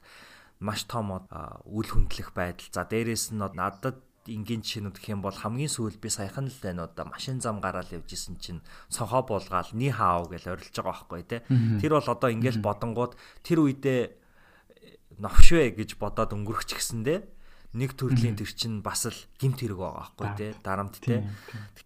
маш 0.64 0.88
том 0.88 1.12
э, 1.12 1.20
үл 1.68 1.88
хөндлөх 1.92 2.32
байдал. 2.32 2.72
За 2.72 2.88
дээрэс 2.88 3.36
нь 3.36 3.44
надад 3.44 4.00
энгийн 4.24 4.64
жишээнүүд 4.64 4.96
гэх 4.96 5.12
юм 5.12 5.20
бол 5.20 5.36
хамгийн 5.36 5.68
сүүл 5.68 6.00
би 6.00 6.08
саяхан 6.08 6.48
л 6.48 6.60
байна 6.64 6.88
одоо 6.88 7.12
машин 7.12 7.44
зам 7.44 7.60
гараал 7.60 7.92
явж 7.92 8.16
исэн 8.16 8.40
чинь 8.40 8.64
цонхоо 8.88 9.28
булгаал 9.28 9.68
ни 9.76 9.92
хаав 9.92 10.32
гэж 10.32 10.48
орилж 10.48 10.72
байгаа 10.72 10.96
байхгүй 10.96 11.24
те. 11.28 11.44
Тэр 11.84 12.00
бол 12.00 12.08
одоо 12.08 12.30
ингээл 12.32 12.64
бодонгууд 12.64 13.20
тэр 13.44 13.60
үедээ 13.68 14.23
новшвэ 15.20 15.76
гэж 15.78 15.98
бодоод 16.00 16.34
өнгөрөх 16.34 16.66
ч 16.66 16.78
гэсэндээ 16.78 17.20
нэг 17.74 17.98
төрлийн 17.98 18.38
төр 18.38 18.54
чинь 18.54 18.86
бас 18.86 19.10
л 19.10 19.18
гимт 19.42 19.66
хэрэг 19.66 19.82
байгаа 19.82 20.14
байхгүй 20.14 20.30
тий 20.38 20.52
дарамт 20.62 21.02
тий 21.02 21.26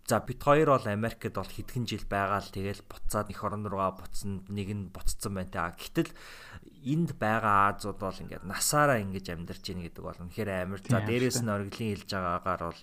за 0.03 0.19
бит 0.19 0.43
хоёр 0.43 0.75
бол 0.75 0.83
Америкт 0.83 1.31
бол 1.31 1.47
хэдхэн 1.47 1.87
жил 1.87 2.03
байгаа 2.11 2.43
л 2.43 2.51
тэгэл 2.51 2.83
буцаад 2.83 3.31
эх 3.31 3.39
орон 3.39 3.63
руугаа 3.63 3.95
буцсан 3.95 4.43
нэг 4.51 4.67
нь 4.67 4.91
буцсан 4.91 5.31
байна 5.31 5.47
тий 5.47 5.87
гэтэл 5.95 6.11
энд 6.83 7.15
байгаа 7.15 7.71
Азууд 7.71 7.99
бол 7.99 8.19
ингээд 8.19 8.43
насаараа 8.43 8.99
ингэж 9.03 9.31
амьдарч 9.31 9.63
ийн 9.71 9.83
гэдэг 9.83 10.03
бол 10.03 10.19
үнэхээр 10.19 10.49
амар. 10.67 10.81
За 10.83 10.99
дээрээс 11.03 11.39
нь 11.43 11.51
оргилын 11.51 11.91
хэлж 11.95 12.09
байгаагаар 12.15 12.61
бол 12.71 12.81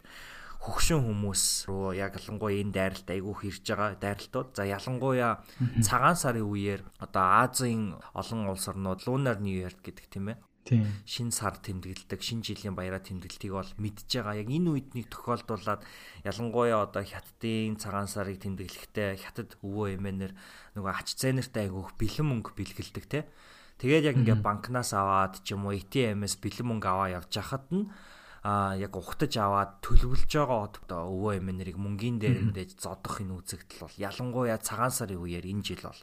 хөгшин 0.64 1.04
хүмүүс 1.04 1.68
руу 1.68 1.92
яг 1.92 2.16
ялангуяа 2.16 2.56
энэ 2.64 2.72
дайралт 2.72 3.08
айгүй 3.12 3.34
хэрж 3.36 3.64
байгаа 3.68 4.00
дайралтууд. 4.00 4.48
За 4.56 4.64
ялангуяа 4.64 5.44
цагаан 5.84 6.16
сарын 6.16 6.48
үеэр 6.48 6.80
одоо 7.04 7.24
Азийн 7.44 8.00
олон 8.16 8.48
улс 8.48 8.64
орнууд 8.72 9.04
Lunar 9.04 9.36
New 9.44 9.52
Year 9.52 9.76
гэдэг 9.76 10.08
тийм 10.08 10.32
ээ. 10.32 10.38
Тийм. 10.64 10.88
Шин 11.04 11.28
сар 11.28 11.60
тэмдэглэдэг, 11.60 12.24
шин 12.24 12.40
жилийн 12.40 12.72
баяраа 12.72 13.04
тэмдэглэлтийг 13.04 13.52
бол 13.52 13.68
мэдж 13.76 14.08
байгаа. 14.08 14.40
Яг 14.40 14.48
энэ 14.48 14.68
үед 14.72 14.88
нэг 14.96 15.12
тохиолдуулаад 15.12 15.84
ялангуяа 16.24 16.88
одоо 16.88 17.04
хятадын 17.04 17.76
цагаан 17.76 18.08
сарыг 18.08 18.40
тэмдэглэхдээ 18.40 19.20
хятад 19.20 19.60
өвөө 19.60 20.00
эмээнэр 20.00 20.32
нөгөө 20.80 20.92
ач 20.96 21.20
зээнэртэй 21.20 21.68
айгүйх 21.68 21.92
бэлэн 22.00 22.26
мөнгө 22.32 22.56
бэлгэлдэг 22.56 23.04
те. 23.12 23.28
Тэгээд 23.76 24.08
яг 24.08 24.16
ингээ 24.24 24.40
банкнаас 24.40 24.96
аваад 24.96 25.44
ч 25.44 25.52
юм 25.52 25.68
уу 25.68 25.76
ATM-ээс 25.76 26.40
бэлэн 26.40 26.64
мөнгө 26.72 26.88
аваа 26.88 27.12
явж 27.20 27.32
хахад 27.36 27.68
нь 27.68 27.92
а 28.44 28.76
яг 28.76 28.92
ухтаж 28.92 29.32
аваад 29.40 29.80
төлөвлөж 29.80 30.28
байгаа 30.28 30.68
одоо 30.68 31.08
өвөө 31.08 31.40
эмээ 31.40 31.56
нарыг 31.64 31.78
мөнгөний 31.80 32.20
дээр 32.20 32.52
мэдээж 32.52 32.76
зодох 32.76 33.24
энэ 33.24 33.40
үзэгдэл 33.40 33.80
бол 33.88 33.96
ялангуяа 33.96 34.60
цагаан 34.60 34.92
сарын 34.92 35.16
үеэр 35.16 35.48
энэ 35.48 35.64
жил 35.64 35.88
бол 35.88 36.00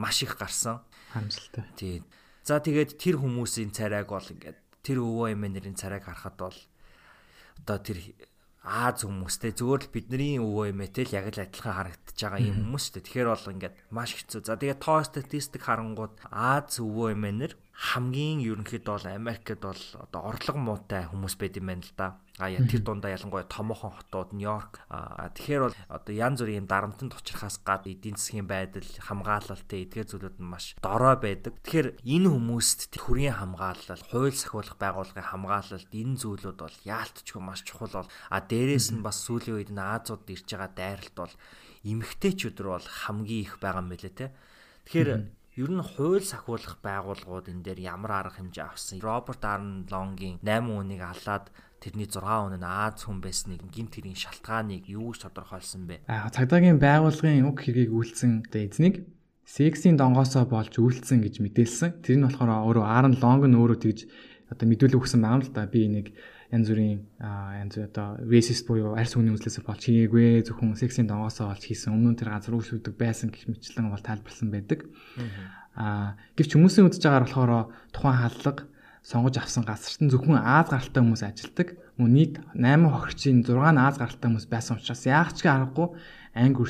маш 0.00 0.24
их 0.24 0.40
гарсан. 0.40 0.80
Харамсалтай. 1.12 1.64
Тий. 1.76 2.00
За 2.40 2.56
тэгээд 2.64 2.96
тэр 2.96 3.20
хүмүүсийн 3.20 3.76
царайг 3.76 4.08
бол 4.08 4.24
ингээд 4.24 4.58
тэр 4.80 5.04
өвөө 5.04 5.36
эмээ 5.36 5.60
нарын 5.60 5.76
царайг 5.76 6.08
харахад 6.08 6.40
бол 6.40 6.58
одоо 7.60 7.78
тэр 7.84 8.00
Аз 8.64 9.04
хүмүүстэй 9.04 9.52
зүгээр 9.52 9.82
л 9.84 9.92
бидний 9.92 10.40
өвөө 10.40 10.72
эмээтэй 10.72 11.04
л 11.12 11.16
яг 11.20 11.36
л 11.36 11.44
адилхан 11.44 11.76
харагдаж 11.84 12.16
байгаа 12.16 12.40
юм 12.40 12.56
хүмүүс 12.64 12.84
шүү 12.88 12.94
дээ. 12.96 13.04
Тэгэхээр 13.04 13.28
бол 13.28 13.52
ингээд 13.60 13.74
маш 13.92 14.10
хэцүү. 14.16 14.40
За 14.40 14.56
тэгээд 14.56 14.80
тоо 14.80 15.04
статистик 15.04 15.68
харангууд 15.68 16.16
Аз 16.32 16.80
өвөө 16.80 17.12
эмээнэр 17.12 17.52
хамгийн 17.74 18.38
ерөнхийдөө 18.38 18.94
бол 18.94 19.08
Америкт 19.10 19.58
бол 19.58 19.82
одоо 19.98 20.20
орлого 20.30 20.58
муутай 20.62 21.10
хүмүүс 21.10 21.34
байд 21.34 21.58
юм 21.58 21.74
байна 21.74 21.82
л 21.82 21.94
да. 21.98 22.08
А 22.38 22.46
яа 22.46 22.62
тэр 22.70 22.86
дундаа 22.86 23.10
ялангуяа 23.10 23.50
томоохон 23.50 23.94
хотууд 23.98 24.30
Нью-Йорк. 24.30 24.86
Тэгэхээр 24.86 25.62
бол 25.66 25.76
одоо 25.90 26.14
янз 26.14 26.38
бүрийн 26.38 26.70
дарамтанд 26.70 27.18
учрахаас 27.18 27.58
гад 27.66 27.90
эдийн 27.90 28.14
засгийн 28.14 28.46
байдал, 28.46 28.86
хамгаалалтай 28.86 29.90
эдгээр 29.90 30.06
зүйлүүд 30.06 30.38
нь 30.38 30.46
маш 30.46 30.78
дорой 30.78 31.18
байдаг. 31.18 31.58
Тэгэхээр 31.66 31.98
энэ 31.98 32.30
хүмүүст 32.30 32.94
хүрийн 32.94 33.38
хамгаалал, 33.42 34.02
хууль 34.06 34.34
сахиулах 34.34 34.78
байгууллагын 34.78 35.30
хамгаалалт 35.34 35.90
энэ 35.90 36.18
зүйлүүд 36.22 36.58
бол 36.58 36.78
яалтчгүй 36.86 37.42
маш 37.42 37.66
чухал 37.66 38.06
бол 38.06 38.10
а 38.30 38.38
дээрээс 38.38 38.94
нь 38.94 39.02
бас 39.02 39.18
сүүлийн 39.26 39.58
үед 39.58 39.70
Азууд 39.74 40.26
ирж 40.30 40.46
байгаа 40.46 40.70
дайралт 40.74 41.14
бол 41.14 41.34
эмгтээчүүд 41.86 42.56
рүү 42.58 42.72
бол 42.78 42.88
хамгийн 42.88 43.44
их 43.46 43.54
байгаа 43.62 43.82
юм 43.82 43.90
билэ 43.94 44.10
те. 44.10 44.34
Тэгэхээр 44.90 45.10
ер 45.54 45.70
нь 45.70 45.78
хууль 45.78 46.26
сахиулах 46.26 46.82
байгууллагууд 46.82 47.46
энэ 47.46 47.62
дээр 47.62 47.80
ямар 47.94 48.26
арга 48.26 48.42
хэмжээ 48.42 48.66
авсан. 48.66 48.98
Роберт 48.98 49.42
Арнлонгийн 49.46 50.42
8 50.42 50.66
үнийг 50.66 51.02
алаад 51.06 51.54
тэрний 51.78 52.10
6 52.10 52.26
хүн 52.26 52.58
нь 52.58 52.66
Аз 52.66 53.06
хүн 53.06 53.22
байсныг 53.22 53.62
гимт 53.70 53.94
хэргийн 53.94 54.18
шалтгааныг 54.18 54.90
юу 54.90 55.14
гэж 55.14 55.30
тодорхойлсон 55.30 55.86
бэ? 55.86 56.10
Аа 56.10 56.26
цагдаагийн 56.34 56.82
байгууллагын 56.82 57.46
уг 57.46 57.62
хэргийг 57.62 57.94
үйлцэн 57.94 58.50
эзнийг 58.50 59.06
сексийн 59.46 59.94
донгоосоо 59.94 60.42
болж 60.42 60.74
үйлцсэн 60.74 61.22
гэж 61.22 61.38
мэдээлсэн. 61.38 62.02
Тэр 62.02 62.18
нь 62.18 62.26
болохоор 62.26 62.50
өөрөө 62.50 62.84
Аарон 62.90 63.14
Лонг 63.14 63.46
нь 63.46 63.54
өөрөө 63.54 63.78
тэгж 63.78 64.00
одоо 64.50 64.66
мэдүүлэг 64.66 64.98
өгсөн 64.98 65.22
байгаа 65.22 65.38
юм 65.38 65.44
л 65.46 65.54
да. 65.54 65.70
Би 65.70 65.86
нэг 65.86 66.06
янз 66.54 66.70
бүрийн 66.70 67.02
янз 67.18 67.74
одоо 67.82 68.14
racist 68.30 68.64
буюу 68.70 68.94
арьс 68.94 69.18
хүний 69.18 69.34
үзлээс 69.34 69.58
болж 69.66 69.82
хийгээгүй 69.82 70.46
зөвхөн 70.46 70.78
сексийн 70.78 71.10
донгоосоо 71.10 71.50
болж 71.50 71.62
хийсэн 71.66 71.90
өмнө 71.90 72.14
тэр 72.14 72.30
газар 72.30 72.54
үйлчлүүлдэг 72.54 72.94
байсан 72.94 73.34
гэх 73.34 73.50
мэтлэн 73.50 73.90
бол 73.90 74.06
тайлбарлсан 74.06 74.48
байдаг. 74.54 74.86
Аа 75.74 76.14
гэвч 76.38 76.54
хүмүүсийн 76.54 76.86
үзэж 76.86 77.02
байгаагаар 77.02 77.26
болохоор 77.26 77.52
тухайн 77.90 78.18
хаалга 78.22 78.62
сонгож 79.02 79.36
авсан 79.36 79.66
газарт 79.66 80.00
нь 80.00 80.08
зөвхөн 80.08 80.40
Аз 80.40 80.70
гаралтай 80.70 81.02
хүмүүс 81.02 81.22
ажилдаг. 81.26 81.68
Мөн 81.98 82.10
нийт 82.14 82.34
8 82.56 82.88
хохирчийн 82.88 83.44
6 83.44 83.52
нь 83.52 83.82
Аз 83.82 83.98
гаралтай 84.00 84.28
хүмүүс 84.30 84.48
байсан 84.48 84.78
учраас 84.78 85.04
яах 85.04 85.36
ч 85.36 85.44
аргагүй 85.44 85.92
анги 86.32 86.62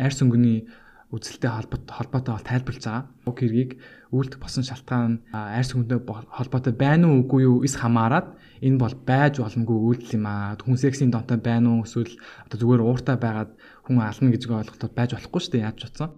арьс 0.00 0.18
өнгөний 0.24 0.64
үзэлтэй 1.08 1.48
холбоотой 1.88 2.32
бол 2.36 2.44
тайлбарлаж 2.44 2.84
байгаа. 2.84 3.04
Уг 3.24 3.36
хэргийг 3.40 3.70
үйлдэх 4.12 4.40
босон 4.44 4.64
шалтгаан 4.68 5.24
арьс 5.32 5.72
өнгөтэй 5.72 6.00
холбоотой 6.04 6.74
байна 6.76 7.08
уу 7.08 7.24
үгүй 7.24 7.42
юу 7.48 7.64
эс 7.64 7.80
хамаарат 7.80 8.36
энэ 8.60 8.76
бол 8.76 8.92
байж 8.92 9.40
боломгүй 9.40 9.78
үйлдэл 9.88 10.16
юм 10.20 10.26
аа. 10.28 10.60
Хүн 10.60 10.76
сексийн 10.76 11.08
донтой 11.08 11.40
байна 11.40 11.80
уу 11.80 11.88
эсвэл 11.88 12.12
одоо 12.44 12.56
зүгээр 12.60 12.84
ууртай 12.84 13.16
байгаад 13.16 13.56
хүн 13.88 14.04
ална 14.04 14.32
гэж 14.36 14.42
ойлголтод 14.52 14.92
байж 14.92 15.10
болохгүй 15.16 15.40
шүү 15.40 15.52
дээ 15.56 15.64
яаж 15.64 15.76
ч 15.80 15.84
утсан. 15.88 16.10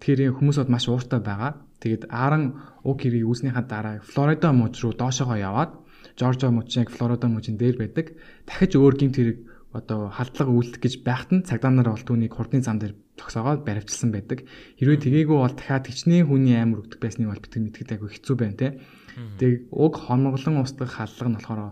Тэгэхээр 0.00 0.32
хүмүүс 0.32 0.56
бод 0.56 0.72
маш 0.72 0.88
ууртай 0.88 1.20
байгаа. 1.20 1.60
Тэгээд 1.84 2.08
Аарон 2.08 2.44
уг 2.80 2.96
хэргийг 2.96 3.28
үүснийхаа 3.28 3.64
дараа 3.68 4.00
Флорида 4.00 4.56
мужид 4.56 4.80
руу 4.80 4.92
доошоогоо 4.96 5.36
яваад 5.36 5.76
Жоржиа 6.16 6.48
мужийг 6.48 6.88
Флорида 6.88 7.28
мужийн 7.28 7.60
дээр 7.60 7.76
байдаг. 7.76 8.16
Дахиж 8.48 8.76
өөр 8.76 8.96
гимт 8.96 9.16
хэрэг 9.16 9.38
одоо 9.70 10.10
халдлага 10.10 10.50
үйлдэх 10.50 10.82
гэж 10.82 10.94
байхад 11.06 11.30
нь 11.30 11.46
цагдаа 11.46 11.70
нар 11.70 11.94
бол 11.94 12.02
түүнийг 12.02 12.34
хурдны 12.34 12.58
зам 12.58 12.82
дээр 12.82 12.98
зогсоогоод 13.14 13.62
баривчилсан 13.62 14.10
байдаг. 14.10 14.42
Хэрвээ 14.82 14.98
тгээгүү 14.98 15.38
бол 15.38 15.54
дахиад 15.54 15.86
хичнээн 15.86 16.26
хүний 16.26 16.58
амир 16.58 16.82
өгдөг 16.82 16.98
байсныг 16.98 17.30
бол 17.30 17.38
битгий 17.38 17.62
мэдхэд 17.62 17.92
айгүй 17.94 18.10
хэцүү 18.10 18.34
байна 18.34 18.58
те. 18.58 18.68
Тэг 19.38 19.70
уг 19.70 19.94
хонголон 19.94 20.58
устгах 20.58 20.98
халдлага 20.98 21.30
нь 21.30 21.38
болохоор 21.38 21.62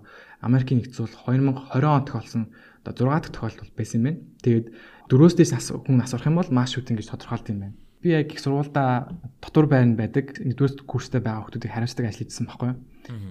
Америкийн 0.47 0.78
нэгдсэн 0.78 1.11
улс 1.11 1.17
2020 1.26 1.90
он 1.90 2.05
тохиолсон 2.07 2.45
одоо 2.87 3.05
6 3.11 3.26
дахь 3.26 3.35
тохиолдол 3.35 3.73
байсан 3.75 3.99
юм 3.99 4.07
байна. 4.07 4.23
Тэгээд 4.47 4.67
дөрөөс 5.11 5.35
дэс 5.35 5.52
хүн 5.75 5.99
асуурах 5.99 6.31
юм 6.31 6.38
бол 6.38 6.55
маш 6.55 6.78
шүтэн 6.78 6.95
гэж 6.95 7.11
тодорхойлт 7.11 7.50
юм 7.50 7.61
байна 7.67 7.76
би 8.02 8.14
яг 8.14 8.31
их 8.33 8.38
сургуультай 8.38 9.11
дотор 9.43 9.67
байранд 9.67 9.99
байдаг 9.99 10.38
нэгдүгээр 10.38 10.87
курстэй 10.87 11.19
байгаа 11.19 11.50
хүмүүсийг 11.50 11.75
хариуцдаг 11.75 12.07
ажил 12.07 12.31
хийсэн 12.31 12.47
байхгүй 12.47 12.69
юу. 12.71 12.78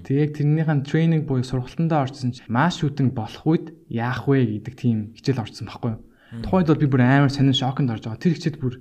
Тэгээ 0.04 0.24
яг 0.28 0.32
тэрнийхэн 0.36 0.82
тренинг 0.84 1.24
буюу 1.24 1.48
сургалтандаа 1.48 2.04
орсон 2.04 2.36
чинь 2.36 2.50
маш 2.52 2.84
шүтэн 2.84 3.16
болох 3.16 3.48
үед 3.48 3.72
яах 3.88 4.28
вэ 4.28 4.60
гэдэг 4.60 4.76
тийм 4.76 4.98
хичээл 5.16 5.40
орсон 5.40 5.72
байхгүй 5.72 5.92
юу. 5.96 6.02
Тухайд 6.44 6.68
бол 6.68 6.84
би 6.84 6.88
бүр 6.92 7.02
амар 7.08 7.32
сонин 7.32 7.56
шоконд 7.56 7.96
орж 7.96 8.04
байгаа. 8.04 8.20
Тэр 8.20 8.36
хичээл 8.36 8.60
бүр 8.60 8.74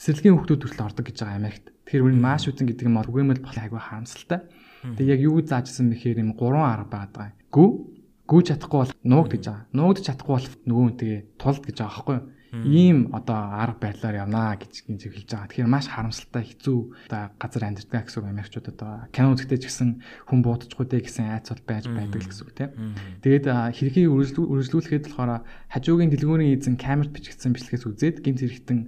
сэрэлгийн 0.00 0.32
хүмүүс 0.32 0.48
хүртэл 0.64 0.86
ордог 0.88 1.04
гэж 1.04 1.16
байгаа 1.20 1.36
Америкт. 1.36 1.64
Тэгэхээр 1.84 2.06
үн 2.08 2.20
маш 2.24 2.48
шүтэн 2.48 2.66
гэдэг 2.72 2.88
юм 2.88 2.96
бол 2.96 3.10
үгэмэл 3.12 3.44
болох 3.44 3.60
айгүй 3.60 3.80
харамсалтай. 3.84 4.40
Тэгээ 4.96 5.12
яг 5.12 5.20
юу 5.20 5.44
заажсан 5.44 5.92
бэхээр 5.92 6.24
юм 6.24 6.32
гурван 6.32 6.64
арга 6.64 6.88
байгаа. 7.12 7.36
Гү 7.52 7.64
гүйж 8.24 8.56
чадахгүй 8.56 8.78
бол 8.80 8.94
нуугд 9.04 9.32
гэж 9.36 9.44
байгаа. 9.44 9.68
Нуугд 9.76 10.00
чадахгүй 10.00 10.34
бол 10.40 10.48
нөгөө 10.64 10.84
үнтэйгээ 10.88 11.20
тулд 11.36 11.62
гэж 11.68 11.76
байгаа 11.76 11.92
байхгүй 11.92 12.16
юу 12.16 12.24
ийм 12.62 13.10
одоо 13.10 13.40
арга 13.58 13.90
барилаар 13.90 14.22
явнаа 14.22 14.54
гэж 14.60 14.86
гинж 14.86 15.02
хэлж 15.10 15.26
байгаа. 15.26 15.48
Тэгэхээр 15.50 15.72
маш 15.74 15.86
харамсалтай 15.90 16.44
хэцүү 16.46 16.78
одоо 17.10 17.22
газар 17.40 17.62
амьдардаг 17.66 18.04
гэсэн 18.06 18.30
Америкчууд 18.30 18.66
одоо 18.70 18.92
кино 19.10 19.34
үзэхдээ 19.34 19.58
ч 19.58 19.64
гэсэн 19.66 19.90
хүн 20.30 20.40
буудчихгүй 20.46 20.86
дээ 20.86 21.02
гэсэн 21.02 21.24
айц 21.34 21.50
бол 21.50 21.64
байж 21.66 21.84
байдаг 21.90 22.20
л 22.22 22.30
гэсэн 22.30 22.44
үг 22.46 22.52
тийм. 22.54 22.70
Тэгээд 23.24 23.46
хэрхий 23.74 24.06
үргэлжлүүлэхэд 24.06 25.04
болохоор 25.10 25.42
хажуугийн 25.74 26.12
дэлгүүрийн 26.14 26.54
эзэн 26.54 26.78
камерт 26.78 27.10
бичигдсэн 27.10 27.56
бичлэгээс 27.56 27.88
үзээд 27.90 28.16
гинт 28.22 28.40
хэрэгтэн 28.44 28.80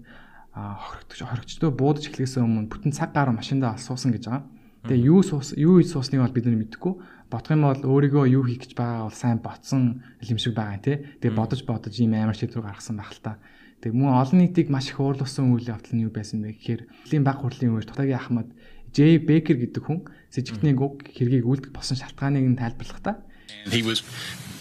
хоригдож 0.56 1.20
хоригчдөө 1.20 1.70
буудаж 1.76 2.04
эхлэхээс 2.08 2.40
өмнө 2.40 2.72
бүтэн 2.72 2.92
цаг 2.96 3.12
гаруй 3.12 3.36
машиндаа 3.36 3.76
алсуусан 3.76 4.16
гэж 4.16 4.24
байгаа. 4.24 4.44
Тэгээ 4.86 5.10
юу 5.10 5.20
суус 5.20 5.52
юу 5.58 5.82
хийж 5.82 5.90
суусныг 5.92 6.22
бол 6.22 6.32
бид 6.32 6.46
нар 6.46 6.56
мэдэхгүй. 6.62 6.94
Бодох 7.26 7.50
юм 7.50 7.66
бол 7.66 7.82
өөрийгөө 7.90 8.24
юу 8.38 8.46
хийх 8.46 8.62
гэж 8.64 8.72
байгаа 8.78 9.10
бол 9.10 9.18
сайн 9.18 9.42
ботсон 9.42 10.06
юм 10.22 10.38
шиг 10.38 10.54
байгаа 10.54 10.78
тий. 10.78 10.96
Тэгээ 11.18 11.34
бодож 11.34 11.60
бодож 11.66 11.94
ийм 11.98 12.14
амар 12.14 12.38
шийдвэр 12.38 12.70
гаргасан 12.70 12.96
байх 12.96 13.10
л 13.10 13.18
та. 13.18 13.42
Тэг 13.80 13.92
мөн 13.92 14.16
олон 14.16 14.40
нийтийг 14.40 14.72
маш 14.72 14.88
их 14.90 15.00
уурлуулсан 15.00 15.52
үйл 15.52 15.68
явдал 15.68 15.92
нь 15.92 16.04
юу 16.08 16.12
байсан 16.12 16.40
бэ 16.40 16.56
гэхээр 16.56 16.82
Хөлийн 17.06 17.24
баг 17.24 17.44
хурлын 17.44 17.76
үеэр 17.76 17.86
Тухагийн 17.86 18.16
Ахмад 18.16 18.48
J 18.96 19.20
Бекер 19.20 19.60
гэдэг 19.60 19.82
хүн 19.84 20.08
сэжигтний 20.32 20.72
уг 20.72 21.04
хэргийг 21.04 21.44
үлдэх 21.44 21.76
болсон 21.76 22.00
шалтгааныг 22.00 22.44
нь 22.44 22.56
тайлбарлахдаа 22.56 23.20
He 23.70 23.82
was 23.82 24.02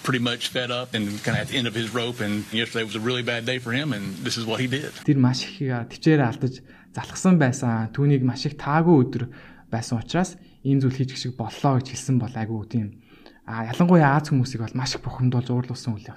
pretty 0.03 0.19
much 0.19 0.49
fed 0.49 0.69
up 0.69 0.93
and 0.93 1.07
kind 1.23 1.37
of 1.37 1.41
at 1.41 1.47
the 1.49 1.57
end 1.57 1.67
of 1.67 1.73
his 1.73 1.93
rope 1.93 2.19
and 2.19 2.45
yesterday 2.53 2.83
was 2.83 2.95
a 2.95 2.99
really 2.99 3.23
bad 3.23 3.45
day 3.45 3.57
for 3.57 3.71
him 3.71 3.93
and 3.93 4.03
this 4.25 4.37
is 4.37 4.45
what 4.45 4.59
he 4.59 4.67
did. 4.67 4.91
Тэр 5.05 5.17
маш 5.17 5.41
их 5.47 5.57
төвчээр 5.63 6.21
алдаж 6.21 6.61
залхсан 6.93 7.39
байсан. 7.41 7.89
Түүнийг 7.95 8.21
маш 8.21 8.45
их 8.45 8.57
таагүй 8.57 8.95
өдөр 9.05 9.23
байсан 9.73 10.01
учраас 10.01 10.37
ийм 10.61 10.81
зүйл 10.81 10.93
хийж 10.97 11.13
гişиг 11.13 11.33
боллоо 11.37 11.81
гэж 11.81 11.93
хэлсэн 11.93 12.17
бол 12.21 12.33
айгүй 12.33 12.61
тийм 12.69 12.87
А 13.45 13.61
ялангуяа 13.69 14.17
Аз 14.17 14.33
хүмүүсийг 14.33 14.65
бол 14.65 14.73
маш 14.73 14.97
их 14.97 15.05
бухимдуулж 15.05 15.53
уурлуулсан 15.53 15.93
үйл 15.93 16.09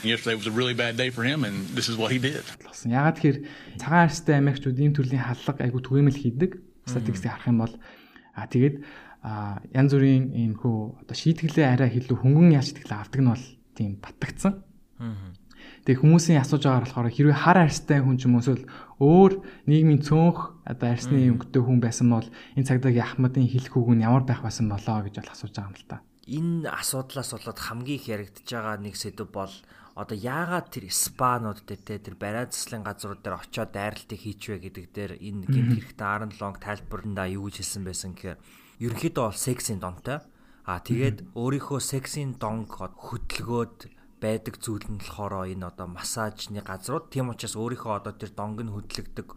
did. 2.25 2.40
Ягаад 2.88 3.20
тэгэхээр 3.20 3.38
цагаан 3.76 4.04
арьстай 4.08 4.37
Америкчууд 4.40 4.80
ийм 4.80 4.97
төрлийн 4.97 5.28
халдлага 5.28 5.61
айгүй 5.61 5.82
түгээмэл 5.85 6.23
хийдэг. 6.25 6.50
Статистикийг 6.88 7.37
харах 7.37 7.52
юм 7.52 7.61
бол 7.61 7.75
а 8.32 8.49
тэгээд 8.49 8.76
янз 9.76 9.90
бүрийн 9.92 10.25
ийм 10.32 10.52
хөө 10.56 11.04
одоо 11.04 11.16
шийтгэлээ 11.20 11.68
арай 11.68 11.92
илүү 12.00 12.16
хөнгөн 12.16 12.56
яаж 12.56 12.73
шийтгэлээ 12.73 12.97
авдаг 12.97 13.20
нь 13.20 13.28
бол 13.28 13.44
тийм 13.76 13.92
батгцсан. 14.00 14.52
Тэгээ 15.85 16.00
хүмүүсийн 16.00 16.40
асууж 16.40 16.64
байгаагаар 16.64 16.87
болохоор 16.88 17.12
хэрвээ 17.12 17.42
хар 17.44 17.58
арьстай 17.61 18.00
хүн 18.00 18.16
ч 18.16 18.25
юм 18.25 18.40
уус 18.40 18.49
өөр 19.04 19.32
нийгмийн 19.68 20.00
цөөнх 20.00 20.64
одоо 20.64 20.88
арьсны 20.97 21.28
өнгөтэй 21.28 21.61
хүн 21.61 21.78
байсан 21.80 22.08
бол 22.08 22.28
энэ 22.56 22.68
цагдаагийн 22.68 23.04
Ахмадын 23.04 23.49
хэлэх 23.49 23.75
үг 23.76 23.88
нь 23.92 24.04
ямар 24.04 24.25
байх 24.25 24.40
байсан 24.40 24.68
болоо 24.68 25.04
гэж 25.04 25.20
бол 25.20 25.32
асууж 25.32 25.52
байгаа 25.54 25.70
юм 25.70 25.76
л 25.76 25.88
та 25.88 25.97
энэ 26.28 26.68
асуудлаас 26.68 27.32
болоод 27.32 27.58
хамгийн 27.58 27.99
их 27.99 28.06
яригдж 28.12 28.49
байгаа 28.52 28.76
нэг 28.76 28.94
сэдв 29.00 29.32
бол 29.32 29.52
одоо 29.99 30.14
яагаад 30.14 30.68
тэр 30.70 30.87
спанууд 30.92 31.64
дээр 31.66 31.82
те 31.82 31.99
тэр 31.99 32.14
барай 32.14 32.47
заслын 32.47 32.85
газрууд 32.85 33.25
дээр 33.25 33.40
очиод 33.40 33.73
дайралтыг 33.75 34.20
хийчвэ 34.20 34.62
гэдэг 34.62 34.87
дээр 34.94 35.12
энэ 35.18 35.49
гинт 35.49 35.73
хэрэгтэй 35.75 36.06
Аарон 36.06 36.32
Лонг 36.38 36.62
тайлбарндаа 36.62 37.26
юу 37.35 37.50
гэж 37.50 37.56
хэлсэн 37.64 37.82
байсан 37.82 38.12
гэхээр 38.14 38.38
ерөнхийдөө 38.85 39.25
бол 39.26 39.35
сексийн 39.35 39.80
донтой 39.82 40.23
а 40.68 40.78
тэгээд 40.85 41.32
өөрийнхөө 41.35 41.80
сексийн 41.80 42.37
донг 42.37 42.76
хөдөлгөөд 42.76 43.90
байдаг 44.23 44.54
зүйл 44.61 44.87
нь 44.87 45.00
болохоор 45.00 45.49
энэ 45.49 45.64
одоо 45.64 45.87
массажны 45.88 46.61
газрууд. 46.61 47.11
Тийм 47.11 47.30
учраас 47.32 47.56
өөрийнхөө 47.56 47.92
одоо 48.02 48.12
тэр 48.14 48.30
донг 48.35 48.62
нь 48.62 48.75
хөдлөгдөг 48.75 49.28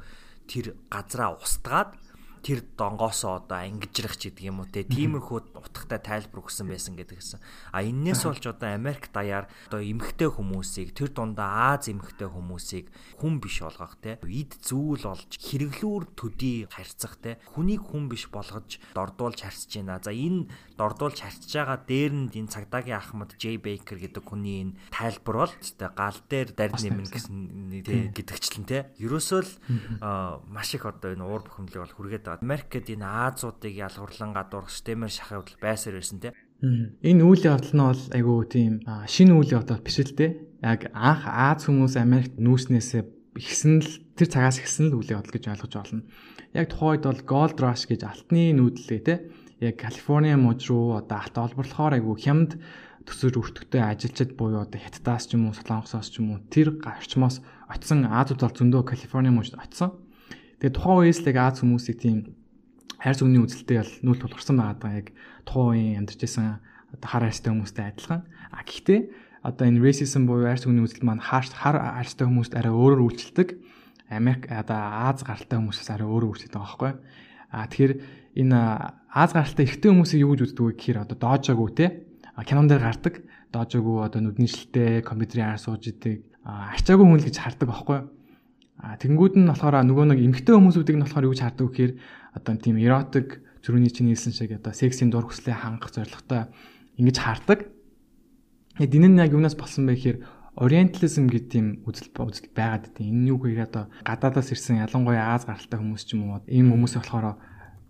тэр 0.49 0.75
газраа 0.89 1.37
устгаад 1.39 1.95
тэр 2.41 2.65
донгоосоо 2.75 3.45
одоо 3.45 3.61
ангижрах 3.61 4.17
ч 4.17 4.33
гэдэг 4.33 4.49
юм 4.49 4.65
уу 4.65 4.69
те 4.69 4.81
тиймэрхүү 4.81 5.61
утгатай 5.61 6.01
тайлбар 6.01 6.41
өгсөн 6.41 6.67
байсан 6.67 6.97
гэдэг 6.97 7.17
гэсэн. 7.21 7.39
А 7.69 7.85
энээс 7.85 8.25
болж 8.25 8.43
одоо 8.49 8.73
Америк 8.73 9.13
даяар 9.13 9.45
одоо 9.69 9.81
эмгхтэй 9.81 10.29
хүмүүсийг 10.29 10.97
тэр 10.97 11.13
дундаа 11.13 11.77
Аз 11.77 11.85
эмгхтэй 11.87 12.25
хүмүүсийг 12.25 12.89
хүн 13.21 13.37
биш 13.37 13.61
болгох 13.61 13.95
те 14.01 14.17
эд 14.17 14.57
зүйл 14.57 15.05
болж 15.05 15.29
хэрэглүүр 15.37 16.03
төдий 16.17 16.65
харьцах 16.65 17.21
те 17.21 17.37
хүнийг 17.53 17.85
хүн 17.85 18.09
биш 18.09 18.25
болгож 18.33 18.81
дордуулж 18.97 19.45
харьцаж 19.45 19.71
байна. 19.77 20.01
За 20.01 20.09
энэ 20.09 20.49
дордуулж 20.81 21.21
харьцаж 21.21 21.53
байгаа 21.53 21.79
дээр 21.85 22.13
нь 22.17 22.33
энэ 22.33 22.49
цагдаагийн 22.49 22.97
Ахмад 22.97 23.37
J 23.37 23.61
Baker 23.61 24.01
гэдэг 24.01 24.25
хүний 24.25 24.65
энэ 24.65 24.75
тайлбар 24.89 25.45
бол 25.45 25.53
те 25.53 25.85
гал 25.93 26.17
дээр 26.25 26.49
дард 26.57 26.81
нэмнэ 26.81 27.09
гэсэн 27.13 27.37
те 27.85 28.09
гэдэгчлэн 28.17 28.65
те. 28.65 28.89
Ерөөсөө 28.97 29.41
л 29.45 29.51
маш 30.49 30.73
их 30.73 30.89
одоо 30.89 31.13
энэ 31.13 31.21
уур 31.21 31.45
бухимдлыг 31.45 31.85
бол 31.85 31.95
хүргээд 31.95 32.30
байгаа. 32.31 32.47
Америкт 32.47 32.87
энэ 32.87 33.07
Азуудыг 33.27 33.75
ялгуурлан 33.75 34.31
гадуурх 34.31 34.71
системээр 34.71 35.11
шахах 35.11 35.43
явдал 35.43 35.59
байсаар 35.59 35.99
байсан 35.99 36.19
те. 36.23 36.31
Энэ 36.61 37.25
үйл 37.25 37.43
явдал 37.43 37.73
нь 37.75 37.83
бол 37.83 38.03
айгүй 38.15 38.39
тийм 38.47 38.73
шинэ 38.85 39.33
үйл 39.35 39.55
явдал 39.59 39.83
биш 39.83 39.99
л 39.99 40.15
те. 40.15 40.39
Яг 40.63 40.87
анх 40.93 41.27
Аз 41.27 41.67
хүмүүс 41.67 41.99
Америкт 41.99 42.39
нүүснээсээ 42.39 43.03
ихсэн 43.35 43.81
л 43.81 43.91
тэр 44.15 44.27
цагаас 44.29 44.61
ихсэн 44.61 44.93
л 44.93 45.01
үйл 45.01 45.17
явдал 45.17 45.33
гэж 45.33 45.49
ойлгож 45.49 45.73
байна. 45.73 46.05
Яг 46.53 46.69
тухайд 46.69 47.03
бол 47.03 47.21
Gold 47.25 47.57
Rush 47.57 47.89
гэж 47.89 48.05
алтны 48.05 48.53
нүүдлээ 48.55 49.01
те. 49.01 49.15
Яг 49.57 49.81
Калифорни 49.81 50.35
мужи 50.37 50.69
руу 50.69 51.01
одоо 51.01 51.17
алт 51.17 51.37
олборлохоор 51.37 51.97
айгүй 51.97 52.15
хямд 52.17 52.61
төсөж 53.05 53.33
өртөгтэй 53.41 53.81
ажилчид 53.81 54.37
буюу 54.37 54.61
одоо 54.61 54.77
Хятадаас 54.77 55.25
ч 55.25 55.37
юм 55.37 55.49
уу 55.49 55.57
Солонгосоос 55.57 56.13
ч 56.13 56.21
юм 56.21 56.37
уу 56.37 56.39
тэр 56.53 56.77
гарчмаас 56.77 57.41
очисон 57.69 58.05
Азууд 58.05 58.41
бол 58.41 58.57
зөндөө 58.57 58.81
Калифорни 58.85 59.33
мужид 59.33 59.57
очисон. 59.57 59.97
Тэгээ 60.61 60.77
тухайн 60.77 61.09
үеэс 61.09 61.19
л 61.25 61.33
Аз 61.41 61.57
хүмүүсийг 61.57 61.97
тийм 61.97 62.17
хайр 63.01 63.17
зүгний 63.17 63.41
үзэлтэй 63.41 63.77
бол 63.81 63.93
нүүл 64.05 64.21
тулгарсан 64.21 64.55
байгаа 64.61 64.77
даа 64.77 64.93
яг 65.01 65.07
тухайн 65.41 65.97
үеийн 65.97 65.99
амьдарч 66.05 66.21
одоо 66.93 67.07
хар 67.09 67.23
хайртай 67.25 67.49
хүмүүстэй 67.49 67.85
адилхан. 67.89 68.21
А 68.53 68.61
гэхдээ 68.61 68.99
одоо 69.41 69.65
энэ 69.65 69.81
racism 69.81 70.29
буюу 70.29 70.45
хайр 70.45 70.61
зүгний 70.61 70.85
үзэл 70.85 71.01
маань 71.01 71.23
хар 71.25 71.49
хайртай 71.49 72.25
хүмүүст 72.29 72.53
арай 72.53 72.69
өөрөөр 72.69 73.01
үйлчилдэг. 73.01 73.49
Америк 74.13 74.45
одоо 74.53 74.77
Аз 75.09 75.25
гаралтай 75.25 75.57
хүмүүсээс 75.57 75.89
арай 75.89 76.05
өөрөөр 76.05 76.29
үйлчилдэг 76.29 76.61
байгаа 76.61 76.77
байхгүй. 76.77 76.93
А 77.49 77.65
тэгэхээр 77.65 77.93
энэ 78.37 78.57
Аз 79.09 79.31
гаралтай 79.33 79.65
эрэгтэй 79.65 79.89
хүмүүсийг 79.89 80.21
юу 80.21 80.31
гэж 80.37 80.41
үздэг 80.53 80.61
вэ 80.61 80.73
гэхээр 80.77 81.03
одоо 81.09 81.17
доожоогүй 81.17 81.69
те 81.73 82.05
кинон 82.45 82.67
дээр 82.67 82.85
гардаг 82.85 83.21
доожоогүй 83.51 84.05
одоо 84.05 84.21
нүдний 84.23 84.47
шилтэй 84.47 85.01
компьютерийн 85.03 85.53
ар 85.53 85.59
сууж 85.59 85.83
идэг 85.91 86.23
арчаагүй 86.45 87.05
хүн 87.05 87.19
л 87.19 87.27
гэж 87.27 87.37
хардаг 87.37 87.67
байхгүй? 87.69 87.99
А 88.81 88.97
тэгэнгүүт 88.97 89.37
нь 89.37 89.45
болохоор 89.45 89.85
нөгөө 89.85 90.05
нэг 90.09 90.19
эмгтэй 90.25 90.57
хүмүүсүүдийг 90.57 90.97
нь 90.97 91.03
болохоор 91.05 91.25
юу 91.29 91.33
гэж 91.37 91.41
хардаг 91.45 91.69
гэхээр 91.69 91.93
одоо 92.33 92.53
тийм 92.57 92.81
эротик 92.81 93.45
зүрхний 93.61 93.93
чинь 93.93 94.09
хэлсэн 94.09 94.33
шиг 94.33 94.57
одоо 94.57 94.73
сексийн 94.73 95.13
дур 95.13 95.29
хүслээ 95.29 95.53
хангах 95.53 95.93
зорилготой 95.93 96.49
ингэж 96.97 97.17
хардаг. 97.21 97.69
Энэ 98.81 99.07
нь 99.13 99.21
яг 99.21 99.37
юунаас 99.37 99.53
болсон 99.53 99.85
бэ 99.85 99.93
гэхээр 99.93 100.17
ориентализм 100.57 101.29
гэдэг 101.29 101.49
тийм 101.53 101.67
үзэл 101.85 102.09
үзэл 102.17 102.49
байгаад 102.57 102.89
дээ. 102.97 103.05
Энэ 103.05 103.29
юу 103.29 103.37
гэхээр 103.37 103.69
одоо 103.69 103.85
гадаадаас 104.01 104.49
ирсэн 104.49 104.81
ялангуяа 104.81 105.37
Аз 105.37 105.45
гаралтай 105.45 105.77
хүмүүс 105.77 106.03
ч 106.03 106.17
юм 106.17 106.33
уу 106.33 106.41
ийм 106.49 106.73
хүмүүс 106.73 106.97
болохоор 106.97 107.37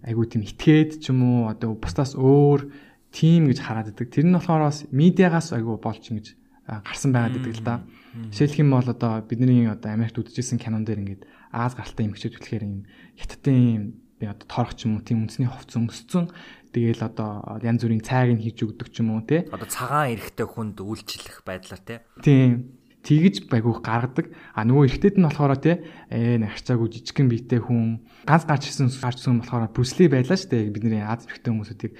айгуу 0.03 0.25
тийм 0.27 0.43
итгээд 0.43 0.99
ч 0.99 1.15
юм 1.15 1.23
уу 1.23 1.39
одоо 1.49 1.73
бусдаас 1.79 2.19
өөр 2.19 2.67
тим 3.15 3.47
гэж 3.47 3.59
хараад 3.63 3.95
байдаг. 3.95 4.11
Тэр 4.11 4.27
нь 4.27 4.35
болохоор 4.35 4.67
бас 4.67 4.83
медиагаас 4.91 5.55
айгуу 5.55 5.79
болж 5.79 6.03
ингэж 6.03 6.35
гарсан 6.67 7.15
байгаад 7.15 7.35
байдаг 7.39 7.55
л 7.55 7.63
да. 7.63 7.75
Жишээлх 8.11 8.59
юм 8.59 8.75
бол 8.75 8.87
одоо 8.87 9.23
бидний 9.23 9.67
одоо 9.67 9.91
Америкт 9.91 10.19
үзчихсэн 10.19 10.59
кинон 10.59 10.83
дээр 10.83 11.03
ингээд 11.03 11.23
Аз 11.51 11.75
гаралтай 11.75 12.07
эмэгчүүд 12.07 12.37
үлэхээр 12.39 12.63
юм 12.67 12.83
хятадын 13.15 13.95
би 14.19 14.25
одоо 14.27 14.45
торох 14.47 14.75
ч 14.75 14.85
юм 14.85 14.99
уу 14.99 15.03
тийм 15.03 15.25
үндэсний 15.25 15.47
хувц 15.47 15.75
өмсцэн 15.79 16.31
Тэгээл 16.71 17.03
одоо 17.03 17.59
янз 17.59 17.83
бүрийн 17.83 17.99
цайг 17.99 18.31
нь 18.31 18.43
хийж 18.47 18.63
өгдөг 18.63 18.95
ч 18.95 19.03
юм 19.03 19.19
уу 19.19 19.27
те. 19.27 19.43
Одоо 19.51 19.67
цагаан 19.67 20.15
эрэхтэй 20.15 20.47
хүнд 20.47 20.79
үйлчлэх 20.79 21.43
байдлаар 21.43 21.83
те. 21.83 22.07
Тийм. 22.23 22.79
Тэгж 23.03 23.51
байгуух 23.51 23.83
гаргадаг. 23.83 24.31
А 24.55 24.63
нөгөө 24.63 24.87
эрэхтэйд 24.87 25.19
нь 25.19 25.27
болохоор 25.27 25.59
те 25.59 25.83
ээ 26.07 26.39
нарчаагүй 26.39 26.87
жижигхэн 26.95 27.27
биетэй 27.27 27.59
хүн 27.59 28.07
ганц 28.23 28.47
гарч 28.47 28.71
ирсэн 28.71 28.87
гарчсан 28.87 29.43
болохоор 29.43 29.67
Брюсли 29.67 30.07
байлаа 30.07 30.39
дээ. 30.39 30.71
Бидний 30.71 31.03
Аз 31.03 31.27
эрэхтэй 31.27 31.51
хүмүүсүүдийг 31.51 31.93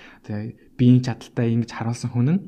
биеийн 0.79 1.03
чадaltaй 1.03 1.51
ингэж 1.51 1.71
харуулсан 1.75 2.15
хүн 2.15 2.27
нь. 2.31 2.39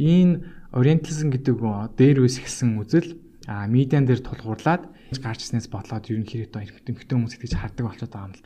Энэ 0.00 0.40
ориентализм 0.76 1.32
гэдэг 1.32 1.56
дээр 1.96 2.20
үс 2.20 2.36
ихсэн 2.36 2.76
үзэл 2.76 3.16
а 3.48 3.64
медиан 3.64 4.04
дээр 4.04 4.20
тулгуурлаад 4.20 4.84
гарч 5.24 5.48
ирснээс 5.48 5.72
бодлоод 5.72 6.04
ер 6.12 6.20
нь 6.20 6.28
хэрэг 6.28 6.52
доо 6.52 6.68
эрхтэн 6.68 7.00
хүмүүс 7.16 7.40
итгэж 7.40 7.56
хардаг 7.56 7.84
болчиход 7.88 8.12
байгаа 8.12 8.28
юм 8.28 8.36
л. 8.36 8.44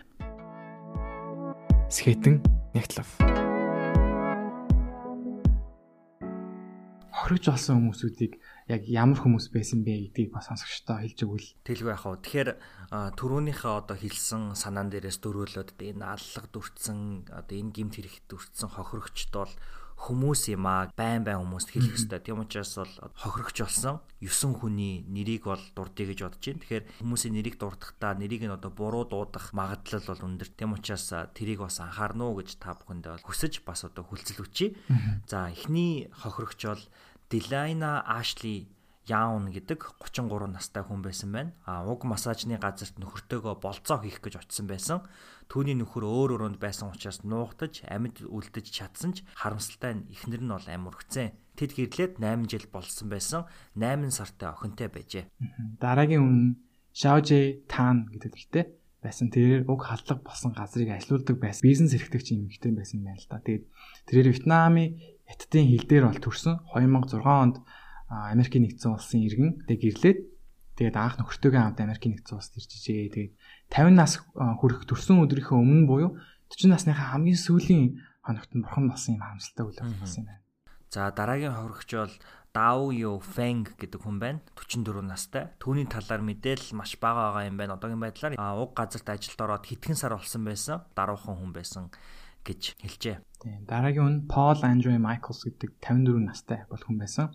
Скейтэн 1.90 2.38
Нятлав. 2.70 3.10
Хоригж 7.10 7.50
болсон 7.50 7.90
хүмүүсүүдийг 7.90 8.38
яг 8.70 8.86
ямар 8.86 9.18
хүмүүс 9.18 9.50
байсан 9.50 9.82
бэ 9.82 10.14
гэдгийг 10.14 10.30
бас 10.30 10.46
сонсогчдоо 10.54 11.02
хэлж 11.02 11.18
өгвөл. 11.26 11.50
Тэлгүй 11.66 11.90
яах 11.90 12.06
вэ? 12.06 12.22
Тэгэхээр 12.22 12.50
түрүүнийхээ 13.18 13.74
одоо 13.74 13.96
хэлсэн 13.98 14.54
санаан 14.54 14.94
дээрээс 14.94 15.18
дөрвөлөд 15.18 15.74
энэ 15.82 16.06
аллах 16.06 16.46
дүрцэн 16.54 17.26
одоо 17.34 17.56
энэ 17.58 17.74
гимт 17.74 17.98
хэрэгт 17.98 18.30
дүрцэн 18.30 18.70
хохирогчд 18.70 19.34
бол 19.34 19.50
хүмүүс 20.00 20.48
юм 20.56 20.64
аа 20.64 20.88
байн 20.96 21.20
байн 21.28 21.44
хүмүүст 21.44 21.76
хэлэх 21.76 21.92
хэрэгтэй. 21.92 22.20
Тийм 22.24 22.40
учраас 22.40 22.72
бол 22.80 23.12
хохирогч 23.20 23.58
болсон 23.60 24.00
9 24.24 24.56
хүний 24.56 25.04
нэрийг 25.04 25.44
бол 25.44 25.60
дурдъя 25.76 26.08
гэж 26.08 26.18
бодож 26.24 26.40
байна. 26.40 26.60
Тэгэхээр 26.64 26.84
хүмүүсийн 27.04 27.34
нэрийг 27.36 27.56
дурдахдаа 27.60 28.16
нэрийг 28.16 28.48
нь 28.48 28.56
одоо 28.56 28.72
буруу 28.72 29.04
дуудах 29.04 29.52
магадлал 29.52 30.00
бол 30.08 30.24
өндөр. 30.24 30.48
Тийм 30.56 30.72
учраас 30.72 31.12
тэрийг 31.36 31.60
бас 31.60 31.84
анхаарна 31.84 32.32
уу 32.32 32.40
гэж 32.40 32.56
та 32.56 32.72
бүхэндээ 32.80 33.20
хүсэж 33.28 33.60
бас 33.68 33.84
одоо 33.84 34.08
хүлцэл 34.08 34.40
өчье. 34.40 34.72
За 35.28 35.52
эхний 35.52 36.08
хохирогч 36.16 36.60
бол 36.64 36.82
Дилайна 37.30 38.02
Ашли 38.02 38.72
Яун 39.08 39.48
гэдэг 39.48 39.96
33 40.02 40.52
настай 40.52 40.84
хүн 40.84 41.00
байсан 41.00 41.32
байна. 41.32 41.52
А 41.64 41.86
уг 41.88 42.04
массажны 42.04 42.60
газарт 42.60 43.00
нөхөртөөгөө 43.00 43.56
болцоо 43.62 43.98
хийх 44.04 44.20
гэж 44.20 44.44
очисон 44.44 44.68
байсан. 44.68 45.00
Түүний 45.48 45.74
нөхөр 45.80 46.04
өөр 46.04 46.36
өрөөнд 46.36 46.58
байсан 46.60 46.92
учраас 46.92 47.24
нуугдаж, 47.24 47.88
амьд 47.88 48.22
үлдэж 48.22 48.66
чадсан 48.68 49.16
ч 49.16 49.24
харамсалтай 49.34 49.92
нь 49.98 50.06
эхнэр 50.12 50.44
нь 50.44 50.52
бол 50.52 50.68
амархцэн. 50.68 51.32
Тэд 51.56 51.74
гэрлээд 51.74 52.22
8 52.22 52.46
жил 52.46 52.66
болсон 52.70 53.08
байсан. 53.08 53.48
8 53.74 54.12
сартай 54.12 54.52
охинтой 54.52 54.88
байжээ. 54.92 55.24
Дараагийн 55.80 56.22
хүн 56.22 56.38
Шаожэ 56.92 57.66
Тан 57.66 58.10
гэдэг 58.12 58.32
ихтэй 58.36 58.64
байсан. 59.02 59.32
Тэрээр 59.32 59.64
уг 59.66 59.80
халдлага 59.86 60.22
болсон 60.22 60.52
газрыг 60.52 60.92
ажилуулдаг 60.92 61.40
байсан. 61.40 61.64
Бизнес 61.64 61.96
эрхтэгч 61.96 62.36
юм 62.36 62.52
ихтэй 62.52 62.72
байсан 62.76 63.00
байна 63.02 63.18
л 63.18 63.28
да. 63.30 63.40
Тэгээд 63.40 63.64
тэрээр 64.06 64.28
Вьетнамын 64.36 64.88
хятадын 65.24 65.66
хил 65.70 65.86
дээр 65.88 66.04
бол 66.10 66.20
төрсөн 66.20 66.54
2006 66.74 67.24
онд 67.24 67.56
Америкийн 68.10 68.66
нэгдсэн 68.66 68.90
улсын 68.90 69.22
иргэн 69.22 69.62
тэг 69.70 69.78
гэрлээд 69.78 70.18
тэгээд 70.74 70.96
анх 70.98 71.16
нөхөртөөгөө 71.22 71.62
хамт 71.62 71.78
Америкийн 71.78 72.18
нэгдсэн 72.18 72.36
улсад 72.36 72.58
ирж 72.58 72.70
ижээ. 72.74 73.14
Тэгээд 73.14 73.32
50 73.70 73.94
нас 73.94 74.12
хүрэх 74.34 74.82
төрсөн 74.90 75.22
өдрийнхөө 75.22 75.58
өмнө 75.62 75.86
буюу 75.86 76.10
40 76.50 76.74
насныхаа 76.74 77.14
хамгийн 77.14 77.38
сүүлийн 77.38 78.02
хоногт 78.26 78.50
нь 78.50 78.62
бурхан 78.66 78.90
болсон 78.90 79.14
юм 79.14 79.22
харамсалтай 79.22 79.64
үйл 79.64 79.78
явдал 79.78 80.02
болсон 80.02 80.22
юм 80.26 80.28
байна. 80.34 80.42
За 80.90 81.06
дараагийн 81.14 81.54
хохирогч 81.54 81.90
бол 81.94 82.14
Дау 82.50 82.90
Ю 82.90 83.22
Фэнг 83.22 83.78
гэдэг 83.78 84.00
хүн 84.02 84.18
байна. 84.18 84.42
44 84.58 85.06
настай. 85.06 85.54
Түүний 85.62 85.86
талаар 85.86 86.18
мэдээлэл 86.26 86.74
маш 86.74 86.98
бага 86.98 87.30
байгаа 87.30 87.46
юм 87.46 87.54
байна. 87.54 87.78
Одоогийн 87.78 88.02
байдлаар 88.02 88.34
уг 88.58 88.74
газарт 88.74 89.06
ажилд 89.06 89.38
ороод 89.38 89.70
хэдхэн 89.70 89.94
сар 89.94 90.18
болсон 90.18 90.42
байсан. 90.42 90.82
Даруухан 90.98 91.38
хүн 91.38 91.54
байсан 91.54 91.94
гэж 92.42 92.74
хэлжээ. 92.82 93.16
Тийм. 93.38 93.70
Дараагийн 93.70 94.02
хүн 94.02 94.18
Пол 94.26 94.58
Андрей 94.66 94.98
Майклс 94.98 95.46
гэдэг 95.46 95.78
54 95.78 96.26
настай 96.26 96.66
бол 96.66 96.82
хүн 96.82 96.98
байсан. 96.98 97.30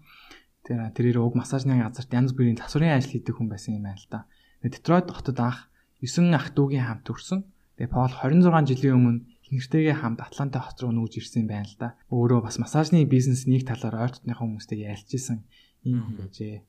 Тэр 0.65 0.89
тэрээр 0.97 1.21
уг 1.21 1.37
массажны 1.37 1.77
газарт 1.77 2.09
янз 2.09 2.33
бүрийн 2.33 2.57
засварын 2.57 2.97
ажил 2.97 3.13
хийдэг 3.13 3.37
хүн 3.37 3.53
байсан 3.53 3.77
юм 3.77 3.85
байна 3.85 4.01
л 4.01 4.09
да. 4.09 4.25
Детройт 4.65 5.13
хотод 5.13 5.37
анх 5.37 5.69
9 6.01 6.33
ах 6.33 6.57
дүүгийн 6.57 6.89
хамт 6.89 7.05
төрсөн. 7.05 7.45
Тэгээ 7.77 7.93
Пол 7.93 8.09
26 8.09 8.73
жилийн 8.73 8.97
өмнө 8.97 9.21
хинэртэйгээ 9.45 9.95
хамт 10.01 10.25
Атланта 10.25 10.59
хот 10.65 10.81
руу 10.81 10.89
нүүж 10.89 11.21
ирсэн 11.21 11.45
юм 11.45 11.49
байна 11.53 11.69
л 11.69 11.77
да. 11.77 11.93
Өөрөө 12.09 12.49
бас 12.49 12.57
массажны 12.57 13.05
бизнес 13.05 13.45
нэг 13.45 13.69
талаар 13.69 14.09
ойр 14.09 14.11
дотныхоо 14.17 14.49
хүмүүстэй 14.49 14.89
исэн 14.89 15.45
юм 15.85 16.01
хүн 16.01 16.15
байжээ. 16.17 16.65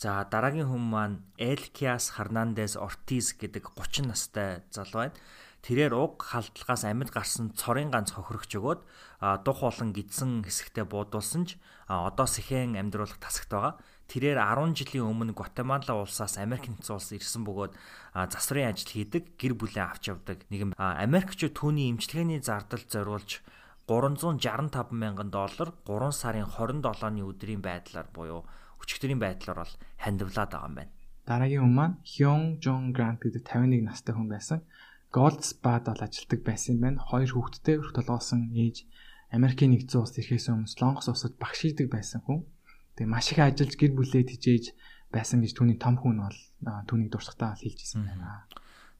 За 0.00 0.24
дараагийн 0.24 0.70
хүн 0.70 0.80
маань 0.80 1.18
Элкиас 1.38 2.16
Харнандес 2.16 2.74
Ортиз 2.80 3.36
гэдэг 3.36 3.76
30 3.76 4.10
настай 4.10 4.64
залуу 4.72 5.06
байна. 5.06 5.18
Тэрээр 5.64 5.96
уг 5.96 6.20
халдлагаас 6.20 6.84
амьд 6.84 7.08
гарсан 7.08 7.56
цорын 7.56 7.88
ганц 7.88 8.12
хохирогч 8.12 8.52
өгөөд 8.60 8.80
дух 9.48 9.58
болон 9.64 9.96
гидсэн 9.96 10.44
хэсэгтээ 10.44 10.84
буудуулсан 10.84 11.48
ч 11.48 11.56
одоо 11.88 12.28
сэхэн 12.28 12.76
амьдруулах 12.76 13.16
тасагт 13.16 13.48
байгаа. 13.48 13.74
Тэрээр 14.04 14.36
10 14.36 14.76
жилийн 14.76 15.08
өмнө 15.08 15.32
Гватемала 15.32 16.04
улсаас 16.04 16.36
Америк 16.36 16.68
нэгдсэн 16.68 16.92
улс 17.00 17.08
ирсэн 17.16 17.48
бөгөөд 17.48 17.72
засварын 18.12 18.76
ажил 18.76 18.92
хийдэг, 18.92 19.40
гэр 19.40 19.56
бүлээ 19.56 19.84
авч 19.88 20.12
явдаг 20.12 20.44
нэгэн 20.52 20.76
Америкчууд 20.76 21.56
түүний 21.56 21.88
имчилгээний 21.96 22.44
зардал 22.44 22.84
зориулж 22.84 23.40
365 23.88 24.92
мянган 24.92 25.32
доллар 25.32 25.72
3 25.88 26.12
сарын 26.12 26.44
27-ны 26.44 27.24
өдрийн 27.24 27.64
байдлаар 27.64 28.12
буюу 28.12 28.44
өчигдрийн 28.84 29.16
байдлаар 29.16 29.64
бол 29.64 29.74
хандивлаад 29.96 30.52
байгаа 30.52 30.68
юм 30.68 30.76
байна. 30.76 30.92
Дараагийн 31.24 31.64
хүн 31.64 31.72
маань 31.72 31.96
Hyun 32.04 32.60
Jong 32.60 32.92
Grant 32.92 33.24
гэдэг 33.24 33.48
51 33.48 33.88
настай 33.88 34.12
хүн 34.12 34.28
байсан. 34.28 34.60
Gold 35.14 35.46
Spa-д 35.46 35.94
бол 35.94 36.02
ажилтдаг 36.02 36.42
байсан 36.42 36.82
байна. 36.82 36.98
Хоёр 36.98 37.30
хүүхэдтэй 37.30 37.78
өрх 37.78 37.94
толгоосон 37.94 38.50
ээж 38.50 38.82
Америкийн 39.30 39.70
нэгдсэн 39.70 40.02
улс 40.02 40.18
ирэхээс 40.18 40.50
өмнө 40.50 40.66
Солонгос 40.66 41.06
улсад 41.06 41.38
багш 41.38 41.62
хийдэг 41.62 41.86
байсан 41.86 42.18
хүн. 42.26 42.42
Тэгээ 42.98 43.14
маш 43.14 43.30
их 43.30 43.38
ажиллаж 43.38 43.78
гэр 43.78 43.94
бүлээ 43.94 44.26
тижээж 44.26 44.74
байсан 45.14 45.38
гэж 45.38 45.54
түүний 45.54 45.78
том 45.78 46.02
хүн 46.02 46.18
бол 46.18 46.38
түүнийг 46.90 47.14
дурсахтаа 47.14 47.54
хэлж 47.54 47.78
ирсэн 47.78 48.02
байна. 48.10 48.50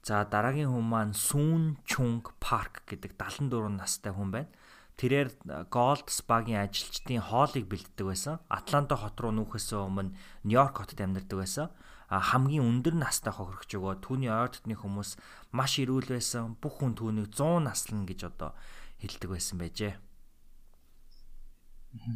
За 0.07 0.23
дараагийн 0.23 0.71
хүн 0.71 0.87
маань 0.87 1.11
Сүүн 1.11 1.83
Чунг 1.83 2.31
Парк 2.39 2.87
гэдэг 2.87 3.19
74 3.19 3.75
настай 3.75 4.15
хүн 4.15 4.31
байна. 4.31 4.51
Тэрээр 4.95 5.35
Gold 5.67 6.07
Spa-гийн 6.07 6.63
ажилчдын 6.63 7.27
хоолыг 7.27 7.67
бэлддэг 7.67 8.07
байсан. 8.07 8.39
Атланта 8.47 8.95
хот 8.95 9.19
руу 9.19 9.35
нүүхээс 9.35 9.75
өмнө 9.75 10.15
Нью-Йорк 10.47 10.79
хотод 10.79 11.03
амьдардаг 11.03 11.43
байсан 11.43 11.67
хамгийн 12.09 12.65
өндөр 12.65 12.95
настай 13.01 13.33
хохирогч 13.33 13.71
өгөө 13.77 14.05
түүний 14.05 14.29
ойр 14.29 14.53
дотны 14.53 14.77
хүмүүс 14.77 15.17
маш 15.57 15.81
эрүүл 15.81 16.13
байсан 16.13 16.53
бүх 16.61 16.77
хүн 16.81 16.93
түүнийг 16.93 17.33
100 17.33 17.65
наслна 17.65 18.05
гэж 18.05 18.29
одоо 18.29 18.53
хэлдэг 19.01 19.29
байсан 19.29 19.57
байжээ. 19.57 19.93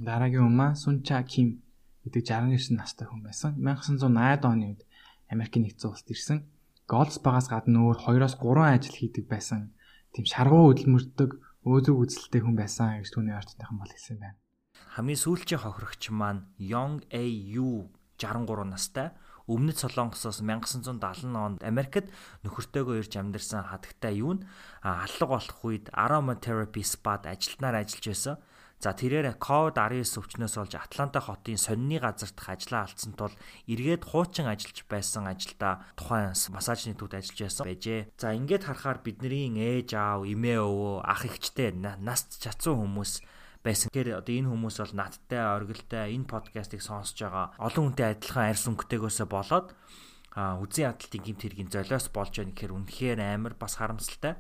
Дараагийн 0.06 0.52
маань 0.54 0.78
Сунча 0.78 1.24
Ким 1.24 1.64
гэдэг 2.06 2.24
69 2.28 2.78
настай 2.78 3.08
хүн 3.08 3.24
байсан. 3.26 3.58
1980 3.58 4.46
оны 4.46 4.66
үед 4.76 4.82
Америкийн 5.32 5.66
нэгдсэн 5.66 5.90
улсад 5.90 6.10
ирсэн. 6.14 6.40
Голдспагаас 6.90 7.48
гадна 7.50 7.86
өөр 7.86 7.98
2-оос 8.02 8.36
3 8.38 8.76
ажил 8.76 8.98
хийдэг 8.98 9.26
байсан. 9.30 9.74
Тийм 10.14 10.26
шаргуу 10.26 10.74
хөдөлмөрдөг, 10.74 11.32
өөдрөг 11.66 11.98
үзэлтэй 12.02 12.42
хүн 12.42 12.58
байсан 12.58 13.00
гэж 13.02 13.14
түүний 13.14 13.36
ойр 13.38 13.46
дотныхан 13.46 13.78
бол 13.78 13.94
хэлсэн 13.94 14.18
байна. 14.18 14.38
Хамгийн 14.98 15.22
сүүлчийн 15.22 15.62
хохирогч 15.62 16.10
маань 16.10 16.50
Young 16.58 17.06
AU 17.14 17.94
63 18.18 18.66
настай 18.66 19.14
Өмнөд 19.50 19.82
Солонгосоос 19.82 20.46
1970 20.46 21.34
онд 21.34 21.66
Америкт 21.66 22.14
нөхөртөөгөө 22.46 23.02
ирж 23.02 23.18
амьдарсан 23.18 23.66
хатагтай 23.66 24.22
юу 24.22 24.38
н 24.38 24.46
аллаг 24.86 25.30
болох 25.34 25.60
үед 25.66 25.90
aromatherapy 25.90 26.86
spa-д 26.86 27.26
ажилтнаар 27.34 27.82
ажиллаж 27.82 28.06
байсан. 28.06 28.38
За 28.80 28.96
тэрээр 28.96 29.36
COVID-19 29.44 30.08
өвчнөөс 30.24 30.56
олж 30.56 30.74
Атланта 30.80 31.20
хотын 31.20 31.60
сонины 31.60 32.00
газарт 32.00 32.40
ажиллаа 32.48 32.88
алдсан 32.88 33.12
тул 33.12 33.36
эргээд 33.68 34.08
хуучин 34.08 34.48
ажиллаж 34.48 34.88
байсан 34.88 35.28
ажилдаа 35.28 35.84
тухайн 36.00 36.32
массажны 36.32 36.96
төвд 36.96 37.20
ажиллаж 37.20 37.40
байсан 37.44 37.68
байжээ. 37.68 38.16
За 38.16 38.32
ингээд 38.32 38.64
харахаар 38.64 39.04
бидний 39.04 39.52
ээж 39.52 40.00
аав, 40.00 40.24
эмээ 40.24 40.64
өвөө, 40.64 41.04
ах 41.04 41.28
эгчтэй 41.28 41.76
нас 41.76 42.24
чацсан 42.40 42.80
хүмүүс 42.80 43.20
байсан. 43.64 43.92
Тэгэхээр 43.92 44.20
одоо 44.24 44.34
энэ 44.36 44.50
хүмүүс 44.50 44.78
бол 44.80 44.96
надтай 44.96 45.44
оргилтай 45.44 46.16
энэ 46.16 46.32
подкастыг 46.32 46.82
сонсож 46.82 47.20
байгаа 47.20 47.46
олон 47.60 47.84
хүнтэй 47.92 48.08
адилхан 48.16 48.50
арьс 48.52 48.66
өнгөтэйгөөсөө 48.72 49.28
болоод 49.28 49.68
а 50.36 50.56
үзэн 50.64 50.94
ядалтын 50.94 51.24
гимт 51.26 51.42
хэргийн 51.44 51.74
золиос 51.74 52.08
болж 52.14 52.34
байгаа 52.38 52.54
гэхээр 52.56 52.76
үнэхээр 52.78 53.20
амар 53.20 53.54
бас 53.60 53.76
харамсалтай. 53.76 54.40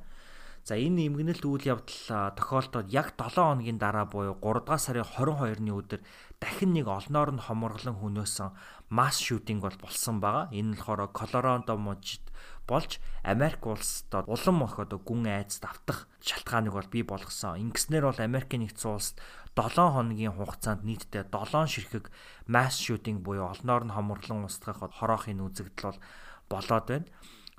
За 0.63 0.75
энэ 0.77 1.07
эмгэнэлт 1.09 1.43
үйл 1.49 1.65
явдал 1.65 2.35
тохиолдоод 2.37 2.87
яг 2.93 3.17
7 3.17 3.41
хоногийн 3.41 3.79
дараа 3.81 4.05
буюу 4.05 4.37
3 4.37 4.63
дугаар 4.63 4.77
сарын 4.77 5.07
22-ны 5.07 5.71
өдөр 5.71 6.01
дахин 6.37 6.71
нэг 6.77 6.87
олноор 6.87 7.31
нь 7.33 7.41
хоморлон 7.41 7.95
хөнөөсөн 7.97 8.53
масс 8.93 9.17
шүтинг 9.23 9.65
бол 9.65 9.77
болсон 9.81 10.19
байгаа. 10.19 10.51
Энэ 10.53 10.75
нь 10.75 10.77
болохоор 10.77 11.09
Колорадо 11.09 11.73
мужид 11.73 12.21
болж 12.69 13.01
Америк 13.25 13.65
улсад 13.65 14.29
улам 14.29 14.63
их 14.63 14.77
одоо 14.77 15.01
гүн 15.01 15.25
айдас 15.25 15.57
давтах 15.59 16.05
шалтгааныг 16.21 16.73
бол 16.77 16.87
бий 16.93 17.01
болгосон. 17.01 17.57
Ингэснээр 17.57 18.05
бол 18.05 18.21
Америкийн 18.21 18.69
нэгдсэн 18.69 18.93
улсад 18.93 19.17
7 19.57 19.89
хоногийн 19.89 20.37
хугацаанд 20.37 20.85
нийтдээ 20.85 21.33
7 21.33 21.65
ширхэг 21.65 22.05
масс 22.45 22.77
шүтинг 22.77 23.25
буюу 23.25 23.49
олноор 23.49 23.83
нь 23.89 23.95
хоморлон 23.97 24.45
устгах 24.45 24.85
хороохын 24.85 25.41
үзэгдэл 25.41 25.89
бол 25.89 25.99
болоод 26.47 26.85
байна. 26.87 27.09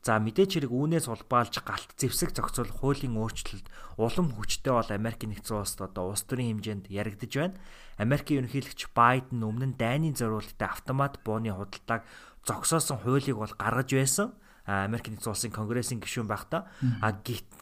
За 0.01 0.17
мэдээч 0.17 0.57
хэрэг 0.57 0.73
үүнээс 0.73 1.13
улбаалж 1.13 1.61
галт 1.61 1.93
зэвсэг 2.01 2.33
зохицуулах 2.33 2.81
хуулийн 2.81 3.21
өөрчлөлт 3.21 3.69
улам 4.01 4.33
хүчтэй 4.33 4.73
бол 4.73 4.89
Америкийн 4.89 5.37
нэгдсэн 5.37 5.61
улсад 5.61 5.93
одоо 5.93 6.17
улс 6.17 6.25
төрийн 6.25 6.57
хэмжээнд 6.57 6.89
яригдж 6.89 7.33
байна. 7.37 7.61
Америкийн 8.01 8.49
ерөнхийлөгч 8.49 8.97
Байден 8.97 9.45
өмнө 9.45 9.67
нь 9.69 9.77
дайны 9.77 10.17
зориулалтад 10.17 10.73
автомат 10.73 11.21
бууны 11.21 11.53
худалдааг 11.53 12.09
зогсоосон 12.49 13.05
хуулийг 13.05 13.37
бол 13.37 13.53
гаргаж 13.61 13.93
байсан. 13.93 14.33
Америк 14.71 15.11
нэгдсэн 15.11 15.35
улсын 15.35 15.51
конгрессийн 15.51 15.99
гишүүн 15.99 16.31
байхдаа 16.31 16.71
а 17.03 17.11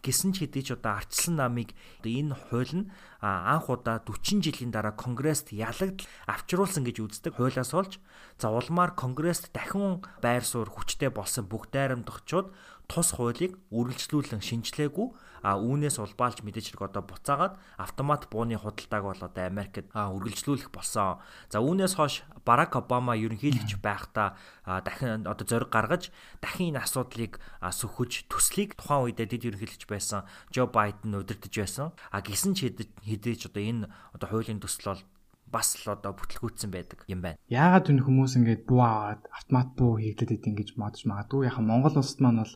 гисэн 0.05 0.37
ч 0.37 0.45
хэдий 0.45 0.61
ч 0.61 0.77
одоо 0.77 1.01
арчилсан 1.01 1.41
намыг 1.41 1.73
энэ 2.05 2.37
хууль 2.37 2.85
нь 2.85 2.91
анх 3.25 3.73
удаа 3.73 4.05
40 4.05 4.45
жилийн 4.45 4.71
дараа 4.71 4.93
конгресст 4.93 5.51
ялагдл 5.57 6.05
авчруулсан 6.29 6.85
гэж 6.85 6.97
үздэг. 7.01 7.41
Хуулиас 7.41 7.73
олж 7.73 7.97
за 8.37 8.53
улмаар 8.53 8.93
конгресст 8.93 9.51
дахин 9.57 10.05
байр 10.21 10.45
суурь 10.45 10.69
хүчтэй 10.69 11.09
болсон 11.09 11.49
бүх 11.49 11.73
дайрамдагчид 11.73 12.53
тус 12.89 13.13
хуулийг 13.15 13.61
үргэлжлүүлэн 13.69 14.41
шинжилээгүй 14.41 15.09
а 15.43 15.55
үүнээс 15.61 16.03
улбаалж 16.03 16.43
мэдээж 16.43 16.75
хэрэг 16.75 16.91
одоо 16.91 17.03
буцаагаад 17.07 17.55
автомат 17.79 18.27
бууны 18.27 18.59
худалдааг 18.59 19.05
бол 19.05 19.23
одоо 19.23 19.45
Америкт 19.47 19.87
үргэлжлүүлэх 19.95 20.73
болсон. 20.75 21.23
За 21.53 21.63
үүнээс 21.63 21.95
хойш 21.95 22.27
Барак 22.43 22.75
Обама 22.75 23.15
ерөнхийлөгч 23.15 23.79
байхдаа 23.79 24.35
дахин 24.65 25.29
одоо 25.29 25.47
зориг 25.47 25.71
гаргаж 25.71 26.11
дахин 26.43 26.75
энэ 26.75 26.83
асуудлыг 26.83 27.39
сөхөж 27.63 28.27
төслийг 28.27 28.75
тухайн 28.75 29.15
үедээ 29.15 29.29
дэд 29.31 29.47
ерөнхийлөгч 29.53 29.85
байсан 29.87 30.27
Жо 30.51 30.67
Байден 30.67 31.15
удирдах 31.15 31.55
байсан. 31.55 31.95
А 32.11 32.19
гисэн 32.25 32.57
ч 32.59 32.73
хэдэж 32.73 33.53
одоо 33.53 33.63
энэ 33.63 33.85
одоо 34.17 34.27
хуулийн 34.27 34.59
төсөл 34.59 34.97
бол 34.97 35.03
бас 35.53 35.77
л 35.81 35.93
одоо 35.97 36.13
бүтлгүүцсэн 36.13 36.71
байдаг 36.73 37.05
юм 37.09 37.25
байна. 37.25 37.41
Яагаад 37.49 37.89
энэ 37.89 38.05
хүмүүс 38.05 38.37
ингэж 38.39 38.61
буу 38.69 38.85
аваад 38.85 39.23
автомат 39.33 39.69
буу 39.75 39.97
хийгдэт 39.97 40.37
идэв 40.37 40.51
ингэж 40.53 40.69
бодож 40.77 41.03
магадгүй. 41.09 41.49
Яхаа 41.49 41.65
Монгол 41.65 41.97
улсад 41.97 42.21
маань 42.21 42.43
бол 42.45 42.55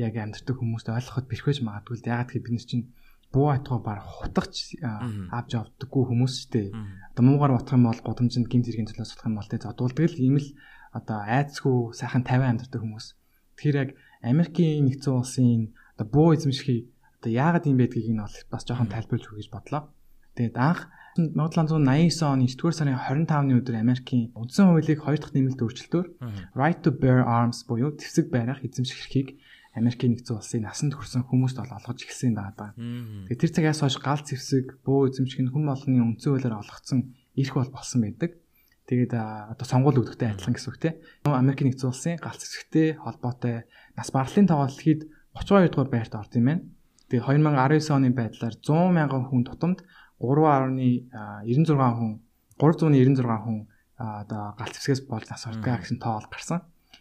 яг 0.00 0.14
амьдардаг 0.16 0.56
хүмүүст 0.56 0.88
ойлгоход 0.88 1.26
бэрхвэж 1.28 1.58
магадгүй 1.60 1.94
л 2.00 2.08
ягаад 2.08 2.28
гэвэл 2.32 2.44
бид 2.48 2.54
нар 2.56 2.66
чинь 2.66 2.86
буу 3.30 3.48
атгаа 3.52 3.78
баг 3.78 4.00
хутгач 4.02 4.80
авч 4.82 5.50
явдаггүй 5.54 6.02
хүмүүс 6.08 6.32
шүү 6.40 6.50
дээ. 6.50 6.68
Одоо 7.14 7.22
муугаар 7.24 7.52
ботох 7.54 7.76
юм 7.78 7.86
бол 7.86 8.00
гудамжинд 8.02 8.48
гинт 8.50 8.66
хэргийн 8.66 8.88
төлөөс 8.90 9.10
сутах 9.14 9.28
юм 9.30 9.38
бол 9.38 9.50
тэ 9.50 9.62
зодуулдаг 9.62 10.06
л 10.10 10.18
ийм 10.18 10.36
л 10.42 10.48
одоо 10.90 11.18
айцгүй 11.22 11.94
сайхан 11.94 12.26
50 12.26 12.50
амьдардаг 12.50 12.80
хүмүүс. 12.82 13.06
Тэгэхээр 13.54 13.80
яг 13.80 13.90
Америкийн 14.26 14.82
нэгдсэн 14.88 15.14
улсын 15.14 15.62
одоо 15.94 16.06
буу 16.10 16.34
эзэмшихийг 16.34 16.90
одоо 17.22 17.30
яагаад 17.30 17.70
юм 17.70 17.78
байдгийг 17.78 18.10
нь 18.10 18.18
бол 18.18 18.36
бас 18.50 18.62
жоохон 18.66 18.90
тайлбарлаж 18.90 19.28
өгье 19.30 19.46
гэж 19.46 19.48
бодлоо. 19.54 19.82
Тэгээд 20.34 20.56
анх 20.58 20.90
1789 21.36 22.24
оны 22.24 22.46
9-р 22.48 22.74
сарын 22.74 22.96
25-ны 22.96 23.60
өдөр 23.60 23.76
Америкийн 23.76 24.32
үндсэн 24.32 24.72
хуулийг 24.72 25.00
хоёр 25.04 25.20
дахь 25.20 25.36
нэмэлт 25.36 25.60
өөрчлөлтөөр 25.60 26.06
Right 26.56 26.80
to 26.80 26.90
Bear 26.90 27.22
Arms 27.26 27.68
буюу 27.68 27.92
тэвсэг 27.94 28.32
байрах 28.32 28.64
эзэмших 28.64 28.98
эрхийг 29.04 29.28
Америкийн 29.76 30.18
нэгдсэн 30.18 30.34
улсын 30.34 30.62
насанд 30.66 30.98
хүрсэн 30.98 31.30
хүмүүст 31.30 31.62
бол 31.62 31.76
олгож 31.78 32.02
эхэлсэн 32.02 32.34
байгаа. 32.34 32.74
Тэгээ 33.30 33.38
тэр 33.38 33.52
цагаас 33.54 33.80
хойш 33.86 33.96
гал 34.02 34.18
зэвсэг, 34.18 34.82
бөө 34.82 35.14
эзэмших 35.14 35.46
нь 35.46 35.52
хүм 35.54 35.70
олонний 35.70 36.02
үндсэн 36.02 36.30
хуулиар 36.34 36.58
олгогдсон 36.58 37.14
эрх 37.38 37.54
бол 37.54 37.70
болсон 37.70 38.02
байдаг. 38.02 38.34
Тэгээд 38.90 39.14
одоо 39.14 39.66
сонгуул 39.70 40.02
өгдөгтэй 40.02 40.34
адилхан 40.34 40.58
гэсэн 40.58 40.70
үг 40.74 40.78
тийм. 40.82 40.94
Америкийн 41.22 41.70
нэгдсэн 41.70 41.86
улсын 41.86 42.18
галц 42.18 42.42
зэвсэгтэй 42.42 42.98
холбоотой 42.98 43.70
нас 43.94 44.10
барлын 44.10 44.50
тоглолт 44.50 44.82
хэд 44.82 45.06
32 45.38 45.70
дугаар 45.70 45.90
байрт 45.94 46.18
орд 46.18 46.34
юм 46.34 46.46
байна. 46.50 46.66
Тэгээ 47.06 47.26
2019 47.30 47.94
оны 47.94 48.10
байдлаар 48.10 48.54
100 48.58 48.90
мянган 48.90 49.30
хүн 49.30 49.46
тутамд 49.46 49.86
3.96 50.20 51.98
хүн 51.98 52.12
396 52.60 53.24
хүн 53.44 53.58
одоо 53.96 54.54
галц 54.60 54.76
зэвсгээс 54.76 55.02
болж 55.08 55.28
ордог 55.32 55.64
гэсэн 55.80 55.98
тоо 55.98 56.20
гарсан. 56.28 56.60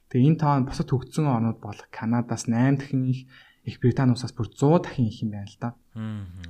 Тэгээ 0.10 0.28
энэ 0.34 0.42
тоо 0.42 0.54
бусад 0.64 0.90
хөгжсөн 0.90 1.28
орнууд 1.28 1.60
болох 1.60 1.88
Канадаас 1.92 2.48
8 2.48 2.80
дахин 2.80 3.04
их 3.12 3.28
Их 3.70 3.80
Британи 3.80 4.16
улсаас 4.16 4.34
бүр 4.34 4.48
100 4.50 4.84
дахин 4.84 5.08
их 5.12 5.22
юм 5.22 5.32
байна 5.36 5.46
л 5.46 5.58
да. 5.60 5.70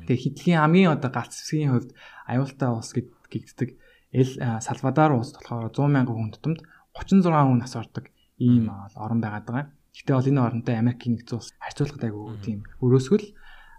Тэгээ 0.06 0.24
хэдлийн 0.24 0.62
хамгийн 0.62 0.94
одоо 0.94 1.12
галц 1.12 1.36
зэвсгийн 1.36 1.74
хувьд 1.74 1.92
аюултай 2.30 2.70
улс 2.70 2.94
гэгддэг 2.94 3.70
Эл 4.14 4.32
Салвадор 4.62 5.18
улс 5.18 5.34
болохоор 5.34 5.74
100 5.74 5.90
мянган 5.90 6.16
хүн 6.16 6.32
тутамд 6.32 6.60
36 6.96 7.28
хүн 7.28 7.60
нас 7.60 7.74
ордог 7.76 8.06
ийм 8.38 8.70
орн 8.96 9.20
байгаад 9.20 9.46
байгаа. 9.46 9.68
Гэхдээ 9.94 10.16
бол 10.16 10.32
энэ 10.32 10.46
орнтой 10.48 10.76
Америкийн 10.78 11.14
нэгдсэн 11.18 11.38
улс 11.38 11.50
харьцуулахад 11.60 12.06
айгүй 12.08 12.38
тийм 12.46 12.60
өрөөсгөл 12.80 13.28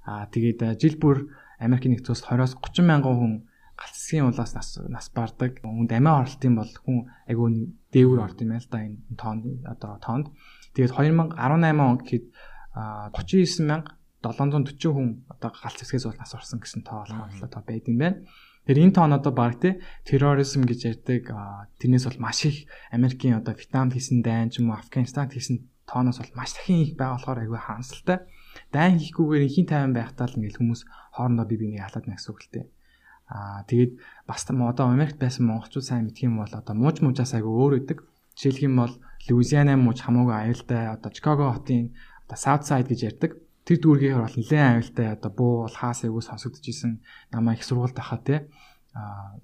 аа 0.05 0.27
тэгээд 0.29 0.61
жил 0.77 0.97
бүр 1.01 1.17
Америкийн 1.61 1.93
нэгдсэн 1.95 2.17
улс 2.17 2.25
20-оос 2.25 2.57
30 2.59 2.89
мянган 2.89 3.17
хүн 3.21 3.35
галцсгийн 3.81 4.29
улаас 4.29 4.53
нас 4.55 4.79
нас 4.89 5.11
бардаг. 5.15 5.61
Хүнд 5.65 5.93
амиа 5.93 6.21
орлтын 6.21 6.55
бол 6.57 6.73
хүн 6.85 7.07
айгүй 7.29 7.49
дээвэр 7.93 8.25
орд 8.27 8.41
юм 8.45 8.49
байна 8.53 8.65
л 8.65 8.73
да 8.73 8.79
энэ 8.85 8.99
тоонд 9.17 9.45
одоо 9.65 9.99
тоонд. 10.05 10.27
Тэгээд 10.77 10.93
2018 10.97 11.81
он 11.81 11.97
гэхэд 12.01 12.25
39740 12.77 14.93
хүн 14.93 15.25
одоо 15.33 15.51
галц 15.53 15.81
хэсгээс 15.81 16.05
бол 16.09 16.21
нас 16.21 16.35
орсон 16.37 16.61
гэсэн 16.61 16.85
тоо 16.85 17.09
болохоор 17.09 17.49
тоо 17.49 17.65
байд 17.65 17.89
юм 17.89 17.99
байна. 18.01 18.21
Тэр 18.69 18.85
энэ 18.85 18.93
тоон 18.93 19.17
одоо 19.17 19.33
баг 19.33 19.57
те 19.57 19.81
терроризм 20.05 20.69
гэж 20.69 20.81
ярьдаг 20.93 21.33
тэрнээс 21.81 22.05
бол 22.05 22.21
маш 22.21 22.45
их 22.45 22.69
Америкийн 22.93 23.41
одоо 23.41 23.57
Вьетнамд 23.57 23.97
хийсэн 23.97 24.21
дайн 24.21 24.53
ч 24.53 24.61
юм 24.61 24.69
уу 24.71 24.77
Афганистанд 24.77 25.33
хийсэн 25.33 25.65
тооноос 25.89 26.21
бол 26.21 26.37
маш 26.37 26.53
дахин 26.53 26.85
их 26.85 27.01
байгаа 27.01 27.17
болохоор 27.17 27.41
айгүй 27.41 27.61
хаансалтай. 27.65 28.29
Дайн 28.71 28.99
хийхгүйгээр 29.03 29.47
ихийн 29.47 29.67
тайван 29.67 29.95
байхдаа 29.95 30.31
л 30.31 30.39
ингээл 30.39 30.59
хүмүүс 30.63 30.83
хоорондоо 31.19 31.47
бие 31.47 31.61
биенийг 31.61 31.83
халаад 31.83 32.07
нэгс 32.07 32.27
үг 32.31 32.39
л 32.47 32.53
те. 32.55 32.61
Аа 33.27 33.67
тэгээд 33.67 33.93
бас 34.27 34.47
одоо 34.47 34.87
Америкт 34.91 35.19
байсан 35.19 35.47
монголчууд 35.47 35.87
сайн 35.87 36.07
мэдх 36.07 36.23
юм 36.23 36.39
бол 36.39 36.51
одоо 36.51 36.75
мууж 36.79 37.03
муужаас 37.03 37.35
айгүй 37.35 37.51
өөр 37.51 37.73
өгдөг. 37.83 37.99
Жишээлх 38.39 38.63
юм 38.67 38.75
бол 38.79 38.95
Луизиана 39.27 39.75
мууж 39.75 39.99
хамаагүй 40.03 40.35
аюултай 40.35 40.87
одоо 40.95 41.11
Чикаго 41.11 41.51
хотын 41.51 41.95
одоо 42.27 42.39
South 42.39 42.65
Side 42.67 42.91
гэж 42.91 43.01
ярьдаг. 43.11 43.39
Тэр 43.67 43.79
дүүргээр 43.83 44.23
бол 44.23 44.35
нэлээд 44.39 44.71
аюултай 44.71 45.07
одоо 45.15 45.31
буу 45.31 45.55
бол 45.67 45.77
хаас 45.79 46.07
айгүй 46.07 46.23
сонсогдож 46.23 46.67
исэн 46.67 47.03
намаа 47.35 47.55
их 47.55 47.67
сургуульд 47.67 47.99
байхаа 47.99 48.19
те. 48.23 48.47
Аа 48.95 49.39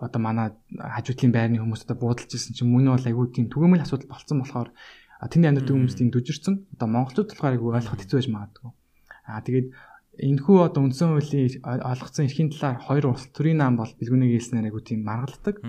одоо 0.00 0.20
манай 0.22 0.50
хажуудлын 0.74 1.32
байрны 1.34 1.60
хүмүүс 1.60 1.84
одоо 1.84 1.96
буудалж 2.00 2.32
исэн 2.32 2.56
чинь 2.56 2.72
мөн 2.72 2.96
бол 2.96 3.08
айгүй 3.10 3.26
тийм 3.34 3.46
түгээмэл 3.52 3.84
асуудал 3.84 4.10
болцсон 4.10 4.40
болохоор 4.40 4.70
тэнд 5.28 5.44
амьдардаг 5.50 5.74
хүмүүс 5.76 5.96
тийм 5.98 6.08
дүжирсэн. 6.08 6.54
Одоо 6.78 6.88
монголчууд 6.88 7.28
болохоор 7.34 7.54
айгүй 7.58 7.68
ойлгоход 7.76 8.00
хэцүү 8.00 8.16
байж 8.16 8.28
магадгүй. 8.32 8.70
Аа 9.28 9.44
тэгээд 9.44 9.68
Энэхүү 10.20 10.56
одоо 10.60 10.84
үндсэн 10.84 11.16
хуулийн 11.16 11.64
олгоцсон 11.64 12.28
эрхийн 12.28 12.52
талаар 12.52 12.76
хоёр 12.82 13.14
улс 13.14 13.30
төрийн 13.32 13.62
наам 13.62 13.80
бол 13.80 13.88
бэлгүүнийг 13.88 14.36
хэлснээр 14.36 14.68
айгу 14.68 14.84
тийм 14.84 15.00
маргалдаг. 15.06 15.64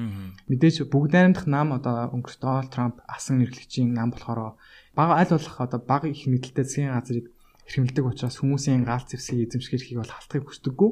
Мэдээж 0.51 0.91
бүгд 0.91 1.13
найрамдах 1.15 1.47
наам 1.47 1.69
одоо 1.77 2.11
өнгөрч 2.11 2.41
Дональд 2.41 2.73
Трамп 2.73 2.99
асан 3.07 3.39
эрхлэгчийн 3.45 3.95
наам 3.95 4.11
болохоор 4.11 4.59
бага 4.91 5.13
аль 5.21 5.31
болох 5.31 5.55
одоо 5.55 5.79
бага 5.79 6.11
их 6.11 6.27
мэдлэлтэй 6.27 6.65
засгийн 6.67 6.91
газрыг 6.91 7.31
эрхэмлдэг 7.63 8.03
учраас 8.03 8.41
хүмүүсийн 8.43 8.83
гаал 8.83 9.05
зэвсгийн 9.07 9.47
эзэмших 9.47 9.77
эрхийг 9.77 10.03
бол 10.03 10.11
халтахыг 10.11 10.49
хүсдэггүй. 10.51 10.91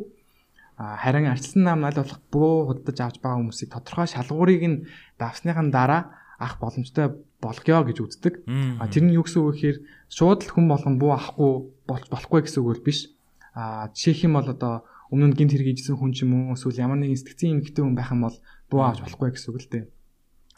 Харин 0.79 1.27
арчилсан 1.27 1.63
наам 1.67 1.83
аль 1.83 1.99
болох 1.99 2.21
буу 2.31 2.71
худалдаж 2.71 2.97
авч 3.01 3.17
байгаа 3.19 3.43
хүмүүсийг 3.43 3.69
тодорхой 3.75 4.07
шалгуурыг 4.07 4.63
нь 4.63 4.77
давсныхан 5.19 5.67
дараа 5.67 6.15
ах 6.39 6.63
боломжтой 6.63 7.19
болгоё 7.39 7.87
гэж 7.87 7.97
үздэг. 8.03 8.33
Тэр 8.45 9.03
нь 9.03 9.15
юу 9.15 9.23
гэсэн 9.23 9.39
үг 9.39 9.55
гэхээр 9.55 9.77
шууд 10.11 10.39
л 10.43 10.51
хүн 10.51 10.65
болгон 10.67 10.95
буу 10.99 11.15
авахгүй 11.15 11.51
болж 11.87 12.05
болохгүй 12.11 12.39
гэсэн 12.43 12.59
үг 12.61 12.67
бол 12.75 12.83
биш 12.83 13.15
а 13.55 13.87
жишээх 13.95 14.27
юм 14.27 14.35
бол 14.37 14.47
одоо 14.47 14.83
өмнө 15.09 15.33
нь 15.33 15.37
гинт 15.39 15.55
хэрэгжсэн 15.55 15.95
хүн 15.97 16.11
ч 16.13 16.27
юм 16.27 16.51
уу 16.51 16.55
эсвэл 16.55 16.83
ямар 16.83 16.99
нэгэн 17.01 17.17
сэтгцэн 17.17 17.63
эмгэгтэй 17.63 17.83
хүн 17.83 17.97
байх 17.97 18.11
юм 18.13 18.27
бол 18.27 18.37
буу 18.69 18.81
авч 18.83 18.99
болохгүй 19.01 19.29
гэсэн 19.33 19.49
үг 19.55 19.59
л 19.63 19.71
дээ. 19.71 19.85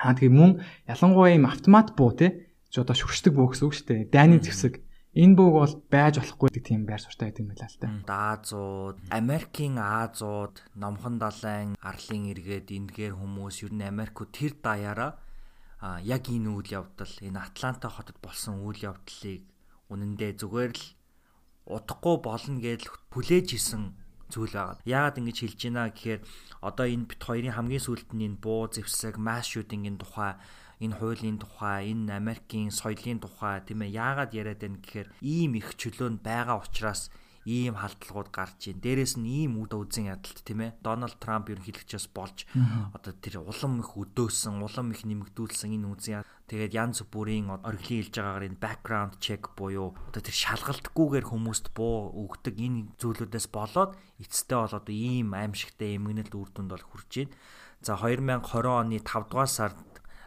Аа 0.02 0.14
тэгээ 0.18 0.34
мөн 0.34 0.52
ялангуяа 0.90 1.38
юм 1.38 1.46
автомат 1.48 1.94
буу 1.96 2.12
те 2.12 2.52
ч 2.68 2.82
одоо 2.82 2.98
шүршдэг 2.98 3.34
буу 3.38 3.54
гэсэн 3.54 3.66
үг 3.70 3.76
шүү 3.78 3.88
дээ. 3.88 4.02
Дайны 4.12 4.42
зэвсэг 4.42 4.82
энэ 5.16 5.36
бүг 5.38 5.52
бол 5.56 5.74
байж 5.92 6.20
болохгүй 6.20 6.48
гэдэг 6.52 6.66
тийм 6.68 6.84
байр 6.88 7.04
суртаа 7.04 7.32
гэдэг 7.32 7.44
юм 7.44 7.52
байна 7.52 7.68
л 7.68 7.80
та. 7.80 7.88
Аазууд, 8.12 8.98
Америкийн 9.12 9.76
Аазууд, 9.76 10.56
Номхон 10.76 11.16
далайн, 11.20 11.76
Арлын 11.84 12.32
эргээд 12.32 12.72
эндгээр 12.72 13.14
хүмүүс 13.20 13.68
ер 13.68 13.74
нь 13.76 13.88
Америкууд 13.88 14.32
тэр 14.32 14.56
даяараа 14.60 15.20
а 15.82 15.98
яг 16.06 16.30
энэ 16.30 16.50
үйл 16.54 16.70
явдал 16.86 17.14
энэ 17.26 17.42
Атланта 17.42 17.90
хотод 17.90 18.18
болсон 18.22 18.62
үйл 18.62 18.94
явдлыг 18.94 19.42
үнэндээ 19.90 20.32
зүгээр 20.38 20.72
л 20.78 20.86
удахгүй 21.66 22.16
болно 22.22 22.62
гэж 22.62 22.82
хүлээж 23.12 23.48
исэн 23.58 23.98
зүйл 24.32 24.56
байгаа. 24.56 24.80
Яагаад 24.86 25.20
ингэж 25.20 25.38
хэлж 25.42 25.60
байна 25.68 25.90
гэхээр 25.92 26.22
одоо 26.62 26.86
энэ 26.88 27.10
бит 27.10 27.22
хоёрын 27.26 27.56
хамгийн 27.58 27.84
сүүлд 27.84 28.10
нь 28.14 28.26
энэ 28.30 28.40
буу 28.40 28.70
зэвсэг, 28.72 29.18
масс 29.18 29.50
шүүдингийн 29.52 29.98
тухай 30.00 30.40
энэ 30.82 30.98
хуулийн 30.98 31.38
тухай, 31.38 31.94
энэ 31.94 32.10
Америкийн 32.18 32.74
соёлын 32.74 33.22
тухай 33.22 33.62
тийм 33.62 33.86
ээ 33.86 33.96
яагаад 34.02 34.32
яриад 34.34 34.62
байна 34.66 34.82
гэхээр 34.82 35.08
ийм 35.22 35.54
их 35.60 35.78
чөлөөнд 35.78 36.26
байгаа 36.26 36.58
учраас 36.58 37.14
ийм 37.46 37.74
халдлагууд 37.78 38.30
гарч 38.30 38.70
ийн. 38.70 38.80
Дээрээс 38.82 39.18
нь 39.18 39.48
ийм 39.48 39.58
үд 39.58 39.74
үзэн 39.74 40.14
ядалт 40.14 40.42
тийм 40.46 40.62
ээ. 40.62 40.78
Дональд 40.86 41.18
Трамп 41.18 41.50
ерөнхийлөгчөөс 41.50 42.08
болж 42.14 42.46
одоо 42.94 43.14
тэр 43.18 43.42
улам 43.42 43.82
их 43.82 43.92
өдөөсөн, 43.98 44.62
улам 44.62 44.94
их 44.94 45.02
нэмэгдүүлсэн 45.08 45.74
энэ 45.74 45.90
үзэн 45.90 46.24
тэгээд 46.52 46.78
янз 46.78 47.02
бүрийн 47.08 47.50
оргилын 47.50 48.00
хэлж 48.06 48.14
байгаагаар 48.14 48.48
энэ 48.52 48.62
background 48.62 49.14
check 49.24 49.56
буюу 49.58 49.96
одоо 50.12 50.22
тэр 50.22 50.36
шалгалтгүйгээр 50.36 51.26
хүмүүст 51.32 51.74
буу 51.74 52.12
өгдөг 52.12 52.56
энэ 52.60 53.00
зүйлүүдээс 53.00 53.48
болоод 53.50 53.96
эцэстээ 54.20 54.60
бол 54.60 54.78
одоо 54.78 54.94
ийм 54.94 55.34
аимшигтай 55.34 55.96
эмгэнэлт 55.98 56.36
үр 56.36 56.50
дүнд 56.52 56.76
бол 56.76 56.86
хүрч 56.86 57.12
байна. 57.26 57.34
За 57.82 57.98
2020 57.98 58.46
оны 58.70 59.02
5 59.02 59.32
дугаар 59.32 59.50
сард 59.50 59.80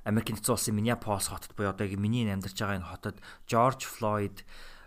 Америк 0.05 0.29
нэгдсэн 0.29 0.53
улсын 0.53 0.77
Миннеаполис 0.77 1.33
хотод 1.33 1.57
буюу 1.57 1.73
одоо 1.73 1.89
миний 1.97 2.29
амьдарч 2.29 2.61
байгаа 2.61 2.77
энэ 2.77 2.91
хотод 2.93 3.17
George 3.49 3.89
Floyd 3.89 4.45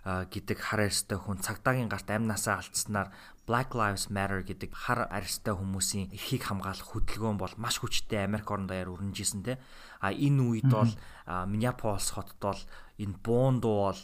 гэдэг 0.08 0.58
хар 0.64 0.88
арьстай 0.88 1.20
хүн 1.20 1.44
цагдаагийн 1.44 1.92
гарт 1.92 2.08
амнасаа 2.08 2.64
алдснаар 2.64 3.12
Black 3.44 3.76
Lives 3.76 4.08
Matter 4.08 4.44
гэдэг 4.44 4.72
хар 4.72 5.08
арьстай 5.12 5.52
хүмүүсийн 5.52 6.16
эрхийг 6.16 6.48
хамгаалах 6.48 6.96
хөдөлгөөн 6.96 7.36
бол 7.40 7.52
маш 7.60 7.80
хүчтэй 7.84 8.24
Америк 8.24 8.48
орн 8.48 8.72
даяар 8.72 8.92
өрнөжсэн 8.92 9.44
те. 9.44 9.60
А 10.00 10.12
энэ 10.16 10.44
үед 10.44 10.68
бол 10.72 10.92
Minneapolis 11.28 12.12
хотод 12.16 12.40
бол 12.40 12.62
энэ 13.00 13.20
буундуу 13.20 13.76
бол 13.92 14.02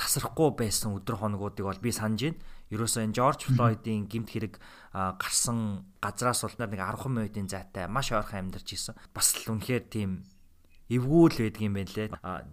тасрахгүй 0.00 0.50
байсан 0.56 0.96
өдөр 0.96 1.16
хоногуудыг 1.20 1.64
бол 1.64 1.80
би 1.80 1.92
санаж 1.92 2.32
байна. 2.32 2.40
Ерөөсөө 2.72 3.04
энэ 3.04 3.16
George 3.16 3.52
Floyd-ийн 3.52 4.08
гимт 4.08 4.32
хэрэг 4.32 4.56
гарсан 4.92 5.84
газраас 6.00 6.40
бол 6.40 6.56
нэг 6.56 6.80
10 6.80 7.08
минутын 7.12 7.48
зайтай 7.52 7.84
маш 7.84 8.12
ойрхон 8.16 8.48
амьдарч 8.48 8.68
исэн. 8.72 8.96
Бас 9.12 9.36
л 9.36 9.52
үнэхээр 9.52 9.84
тийм 9.92 10.24
эвгүүл 10.90 11.36
байдаг 11.38 11.62
юм 11.62 11.74
байна 11.78 11.92
лээ. 11.94 12.08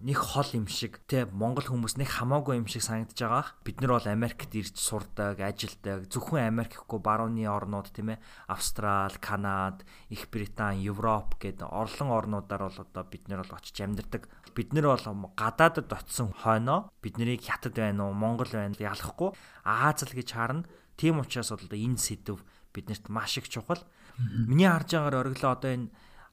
Нэг 0.05 0.17
хол 0.19 0.49
юм 0.53 0.67
шиг 0.69 1.01
те 1.09 1.25
Монгол 1.25 1.65
хүмүүс 1.65 1.97
нэг 1.97 2.09
хамаагүй 2.09 2.61
юм 2.61 2.67
шиг 2.69 2.85
санагдаж 2.85 3.17
байгаа. 3.17 3.45
Бид 3.65 3.81
нар 3.81 3.97
бол 3.97 4.07
Америкт 4.09 4.53
ирж 4.53 4.75
сурдаг, 4.77 5.41
ажилдаг. 5.41 6.05
Зөвхөн 6.11 6.45
Америк 6.49 6.77
гэхгүй 6.77 6.99
барууны 7.01 7.47
орнууд 7.49 7.89
тийм 7.89 8.13
ээ. 8.13 8.21
Австрал, 8.45 9.15
Канад, 9.17 9.81
Их 10.13 10.29
Британь, 10.29 10.83
Европ 10.85 11.39
гэдэг 11.41 11.65
орлон 11.65 12.13
орнуудаар 12.13 12.69
бол 12.69 12.79
одоо 12.85 13.03
бид 13.09 13.25
нар 13.27 13.41
бол 13.41 13.57
очиж 13.57 13.81
амьдардаг. 13.81 14.29
Бид 14.53 14.73
нар 14.73 14.93
бол 14.93 15.33
гадаадд 15.33 15.89
очисон 15.89 16.33
хойноо 16.33 16.91
бид 17.01 17.17
нарыг 17.17 17.41
хятад 17.41 17.73
байна 17.73 18.09
уу, 18.09 18.13
Монгол 18.13 18.49
байна 18.51 18.75
уу 18.75 18.83
ялахгүй 18.83 19.31
Аз 19.63 20.01
л 20.03 20.13
гэж 20.13 20.29
харна. 20.33 20.65
Тийм 20.97 21.19
учраас 21.19 21.53
бол 21.53 21.69
энэ 21.71 21.97
сэдв 21.97 22.43
биднэрт 22.73 23.09
маш 23.09 23.37
их 23.37 23.49
чухал. 23.49 23.79
Миний 24.17 24.67
харж 24.67 24.91
байгаагаар 24.93 25.27
ориглоо 25.29 25.51
одоо 25.55 25.71
энэ 25.71 25.89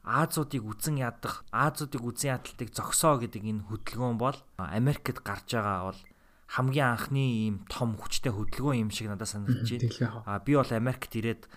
Азуудыг 0.07 0.63
үзэн 0.63 1.03
ядах, 1.03 1.43
Азуудыг 1.51 1.99
үзэн 1.99 2.39
ядалтыг 2.39 2.71
зогсоо 2.71 3.19
гэдэг 3.19 3.43
энэ 3.43 3.67
хөдөлгөөн 3.67 4.17
бол 4.23 4.39
Америкт 4.55 5.19
гарч 5.27 5.59
байгаа 5.59 5.91
бол 5.91 6.01
хамгийн 6.47 6.95
анхны 6.95 7.25
ийм 7.27 7.57
том 7.67 7.99
хүчтэй 7.99 8.31
хөдөлгөөн 8.31 8.87
юм 8.87 8.91
шиг 8.95 9.11
надад 9.11 9.27
санагдаж 9.27 9.67
байна. 9.67 10.23
А 10.23 10.39
би 10.39 10.55
бол 10.55 10.71
Америкт 10.71 11.11
ирээд 11.11 11.51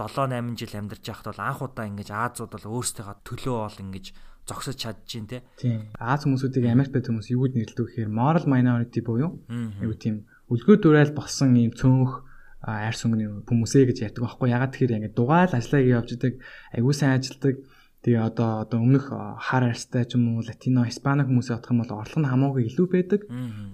7 0.00 0.32
8 0.32 0.56
жил 0.56 0.72
амьдарч 0.72 1.04
байхад 1.04 1.28
бол 1.36 1.44
анх 1.44 1.60
удаа 1.60 1.84
ингэж 1.84 2.08
Азууд 2.16 2.52
бол 2.56 2.80
өөрсдийнхөө 2.80 3.16
төлөө 3.28 3.56
бол 3.60 3.82
ингэж 3.84 4.06
зогсож 4.48 4.76
чадчихин 4.80 5.28
те. 5.28 5.44
Тийм. 5.60 5.92
Аз 6.00 6.24
хүмүүсүүдийг 6.24 6.64
Америкт 6.72 6.96
байдаг 6.96 7.12
хүмүүс 7.12 7.28
юуд 7.28 7.52
нэрлэдэг 7.54 7.86
гэхээр 7.92 8.10
moral 8.10 8.48
minority 8.48 9.04
буюу 9.04 9.36
юу 9.46 9.94
тийм 10.00 10.26
үлгөө 10.48 10.76
дурайл 10.80 11.12
болсон 11.12 11.54
ийм 11.60 11.76
цөөнх 11.76 12.24
арьс 12.62 13.04
өнгөний 13.06 13.28
хүмүүсээ 13.46 13.84
гэж 13.90 13.98
ярьдаг 14.06 14.22
байхгүй 14.22 14.48
ягаад 14.50 14.72
тэгэхээр 14.74 14.96
ингэ 14.98 15.10
дугаал 15.18 15.50
ажиллаа 15.50 15.82
явж 15.82 16.08
идэг 16.14 16.38
аягүй 16.74 16.94
сайн 16.94 17.18
ажилдаг 17.18 17.54
Тэгээ 18.02 18.18
одоо 18.18 18.66
одоо 18.66 18.78
өмнөх 18.82 19.14
хар 19.14 19.64
арьстай 19.70 20.02
ч 20.04 20.18
юм 20.18 20.34
уу 20.34 20.42
латино, 20.42 20.82
испаник 20.90 21.30
хүмүүсээ 21.30 21.54
бодох 21.54 21.70
юм 21.70 21.80
бол 21.86 22.02
орлого 22.02 22.20
нь 22.22 22.30
хамаагүй 22.34 22.62
илүү 22.66 22.86
байдаг. 22.90 23.20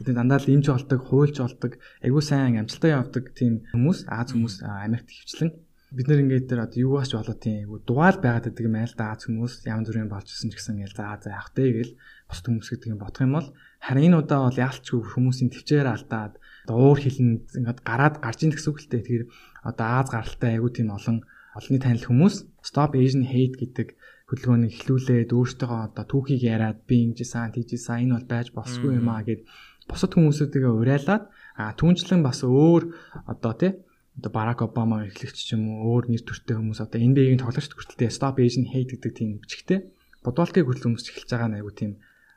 Тэгээ 0.04 0.16
дандаа 0.20 0.38
л 0.44 0.52
имж 0.52 0.66
болдог, 0.68 1.00
хуульч 1.00 1.36
болдог, 1.40 1.72
айгүй 2.04 2.22
сайн 2.22 2.60
амжилттай 2.60 2.92
явдаг 2.92 3.24
тийм 3.32 3.64
хүмүүс, 3.72 4.04
Аз 4.04 4.36
хүмүүс 4.36 4.54
Америкт 4.68 5.08
хөвчлэн 5.08 5.50
бид 5.88 6.04
нэр 6.04 6.20
ингээд 6.20 6.52
тэр 6.52 6.68
одоо 6.68 6.76
юу 6.84 6.92
бач 7.00 7.16
болоо 7.16 7.32
тийм 7.32 7.64
айгүй 7.64 7.80
дугаал 7.88 8.20
байгаад 8.20 8.52
байдаг 8.52 8.64
юм 8.68 8.76
айл 8.76 8.92
да 8.92 9.16
Аз 9.16 9.24
хүмүүс 9.24 9.54
янз 9.64 9.88
бүрийн 9.88 10.12
болжсэн 10.12 10.52
ч 10.52 10.60
гэсэн 10.60 10.84
ял 10.84 10.92
за 10.92 11.16
за 11.16 11.32
явах 11.32 11.56
дээ 11.56 11.70
гэл 11.80 11.92
бос 12.28 12.38
хүмүүс 12.44 12.68
гэдэг 12.68 12.92
юм 12.92 13.00
бодох 13.00 13.24
юм 13.24 13.32
бол 13.32 13.48
харин 13.80 14.06
энэ 14.12 14.20
удаа 14.20 14.40
бол 14.44 14.62
яалтчгүй 14.68 15.00
хүмүүсийн 15.00 15.48
төвчээр 15.48 15.88
алдаад 15.88 16.36
одоо 16.68 16.76
уур 16.76 17.00
хилэн 17.00 17.48
ингээд 17.56 17.80
гараад 17.88 18.20
гарч 18.20 18.38
ийн 18.44 18.52
гэсэн 18.52 18.68
үг 18.68 18.78
л 18.84 18.90
дээ. 18.92 19.00
Тэгэхээр 19.00 19.24
одоо 19.64 19.86
Аз 19.88 20.08
гаралтай 20.12 20.50
айгүй 20.60 20.70
тийм 20.76 20.92
олон 20.92 21.24
олонний 21.56 21.80
танил 21.80 22.04
хүмүүс 22.04 22.36
Stop 22.60 22.92
Asian 22.92 23.24
Hate 23.24 23.56
гэдэг 23.56 23.96
хөдөлгөөнийг 24.28 24.72
эхлүүлээд 24.76 25.30
өөртөөгөө 25.32 25.80
одоо 25.88 26.04
түүхийг 26.04 26.42
яриад 26.44 26.84
би 26.84 26.96
ингэжсэн 27.08 27.52
тийжсэн 27.56 28.04
энэ 28.04 28.14
бол 28.16 28.28
байж 28.28 28.48
болсгүй 28.52 29.00
юм 29.00 29.08
аа 29.08 29.24
гэд 29.24 29.42
бусад 29.88 30.12
хүмүүсүүдээ 30.12 30.68
урайлаад 30.68 31.24
а 31.56 31.72
түүнчлэн 31.80 32.20
бас 32.20 32.44
өөр 32.44 32.82
одоо 33.24 33.52
тий 33.56 33.72
одоо 34.18 34.30
Барак 34.34 34.60
Обама 34.62 35.08
эхлэгч 35.08 35.38
ч 35.46 35.56
юм 35.56 35.72
уу 35.72 35.96
өөр 35.96 36.12
нэр 36.12 36.22
төртэй 36.26 36.60
хүмүүс 36.60 36.80
одоо 36.84 36.98
NBA-ийн 36.98 37.40
тоглогчд 37.40 37.72
хүртэлтэй 37.72 38.10
Stop 38.12 38.36
Asian 38.42 38.66
Hate 38.68 38.98
гэдэг 38.98 39.12
тийм 39.16 39.40
бичгтэй 39.40 39.88
бодволтыг 40.26 40.66
хүртэл 40.66 40.92
хүмүүс 40.92 41.06
эхэлж 41.08 41.30
байгаа 41.30 41.48
нэг 41.48 41.62
айгу 41.62 41.72
тийм 41.72 41.92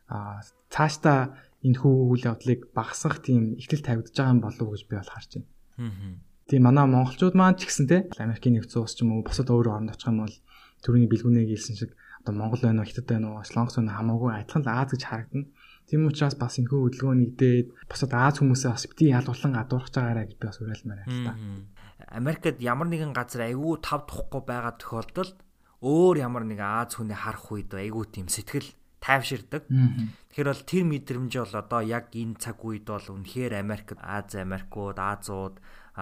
а 0.07 0.39
цаашдаа 0.69 1.35
энэ 1.65 1.79
хүү 1.81 1.93
үйл 2.13 2.23
явдлыг 2.29 2.69
багасгах 2.77 3.19
тийм 3.25 3.57
ихтэл 3.57 3.81
тавигдж 3.81 4.13
байгаа 4.13 4.33
юм 4.37 4.41
болов 4.45 4.61
уу 4.61 4.73
гэж 4.77 4.83
би 4.87 4.95
бол 4.95 5.11
харж 5.11 5.29
байна. 5.35 5.49
Тийм 6.49 6.61
манай 6.63 6.85
монголчууд 6.85 7.35
маань 7.35 7.57
ч 7.57 7.65
гэсэн 7.65 7.87
те 7.89 7.97
Америкийн 8.21 8.61
нэгдсэн 8.61 8.81
улс 8.81 8.93
ч 8.93 9.01
юм 9.01 9.17
уу 9.17 9.25
бусад 9.25 9.49
өөр 9.49 9.67
орнд 9.73 9.93
очих 9.93 10.09
юм 10.09 10.21
бол 10.21 10.35
төрөний 10.81 11.09
бэлгүүнээ 11.09 11.45
гэлсэн 11.49 11.75
шиг 11.77 11.91
одоо 12.21 12.33
Монгол 12.35 12.61
байна 12.61 12.81
уу, 12.81 12.89
Хятад 12.89 13.07
байна 13.09 13.27
уу, 13.33 13.45
Солонгос 13.45 13.77
байна 13.77 13.97
хамаагүй 13.97 14.29
адилхан 14.33 14.63
л 14.65 14.69
Аз 14.69 14.89
гэж 14.93 15.03
харагдана. 15.05 15.47
Тийм 15.89 16.05
учраас 16.05 16.35
бас 16.37 16.57
энэ 16.61 16.69
хөө 16.69 16.81
хөдөлгөөн 16.85 17.19
нэгдээд 17.21 17.67
босод 17.89 18.13
Аз 18.13 18.37
хүмүүсээ 18.39 18.71
бас 18.71 18.85
бити 18.85 19.11
ялгуулсан 19.11 19.51
гадуурхаж 19.57 19.93
байгаарэ 19.97 20.25
гэж 20.29 20.37
би 20.37 20.45
бас 20.45 20.59
уриалмаар 20.61 20.99
байна 21.01 21.11
л 21.11 21.25
та. 21.25 21.33
Америкт 22.17 22.57
ямар 22.61 22.87
нэгэн 22.89 23.13
газар 23.13 23.49
айгүй 23.49 23.81
тав 23.81 24.05
тухгүй 24.05 24.41
байгаа 24.45 24.73
тохиолдолд 24.77 25.37
өөр 25.81 26.15
ямар 26.21 26.45
нэг 26.45 26.61
Аз 26.61 26.95
хүний 26.95 27.17
харах 27.17 27.49
үед 27.49 27.73
айгүй 27.73 28.05
тийм 28.13 28.29
сэтгэл 28.29 28.69
тайвширдаг. 29.01 29.65
Тэгэхээр 30.29 30.49
бол 30.53 30.63
тэр 30.69 30.83
мэдрэмж 30.85 31.33
бол 31.41 31.55
одоо 31.57 31.81
яг 31.81 32.13
энэ 32.13 32.37
цаг 32.37 32.61
үед 32.61 32.85
бол 32.85 33.01
үнэхээр 33.01 33.57
Америкт 33.57 33.97
Аз 33.97 34.37
Америкууд, 34.37 34.97
Азууд 35.01 35.57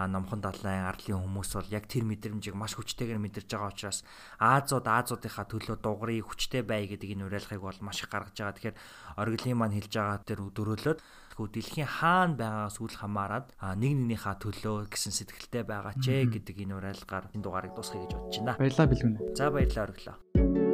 номхон 0.07 0.39
далайн 0.39 0.87
арлын 0.87 1.19
хүмүүс 1.19 1.51
бол 1.57 1.73
яг 1.73 1.89
тэр 1.91 2.07
мэдрэмжийг 2.07 2.55
маш 2.55 2.77
хүчтэйгээр 2.79 3.19
мэдэрж 3.19 3.49
байгаа 3.51 3.73
учраас 3.73 4.05
Азууд 4.39 4.87
Азуудынхаа 4.87 5.45
төлөө 5.49 5.77
дугрыг 5.83 6.23
хүчтэй 6.23 6.63
бай 6.63 6.87
гэдэг 6.87 7.17
энэ 7.17 7.27
уриалгыг 7.27 7.59
бол 7.59 7.79
маш 7.83 8.05
их 8.05 8.13
гаргаж 8.13 8.37
байгаа. 8.37 8.55
Тэгэхээр 8.55 8.77
оргилын 9.19 9.57
маань 9.59 9.75
хэлж 9.75 9.93
байгаа 9.97 10.19
тэр 10.23 10.39
дөрөөлөд 10.55 10.99
дэлхийн 11.47 11.87
хаана 11.87 12.35
байгаагаас 12.35 12.77
үл 12.83 12.95
хамааран 12.99 13.47
нэг 13.79 13.95
нэгнийхээ 13.95 14.35
төлөө 14.43 14.91
гэсэн 14.91 15.13
сэтгэлтэй 15.15 15.63
байгаа 15.63 15.95
ч 15.95 16.27
гэдэг 16.27 16.67
энэ 16.67 16.75
уриалгаар 16.75 17.31
энэ 17.31 17.43
дугаарыг 17.43 17.73
дуусгая 17.79 18.03
гэж 18.03 18.11
бодож 18.11 18.35
байна. 18.43 18.59
Баярлалаа 18.59 18.91
бэлгүнэ. 18.91 19.17
За 19.39 19.47
баярлалаа 19.47 19.87
оргилоо. 19.87 20.68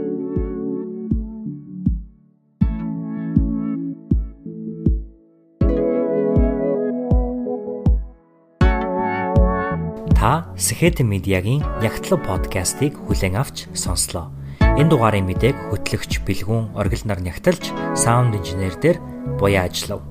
Та 10.26 10.42
Сэхэт 10.58 11.06
медиагийн 11.06 11.62
Ягтлаг 11.86 12.26
подкастыг 12.26 12.98
хүлээн 12.98 13.38
авч 13.38 13.70
сонслоо. 13.78 14.34
Энэ 14.58 14.90
дугаарын 14.90 15.30
мэдээг 15.30 15.70
хөтлөгч 15.70 16.26
Бэлгүн 16.26 16.74
оргил 16.74 17.06
нар 17.06 17.22
нягтлж 17.22 17.70
саунд 17.94 18.34
инженер 18.34 18.74
дээр 18.74 18.98
буяа 19.38 19.70
ажиллав. 19.70 20.02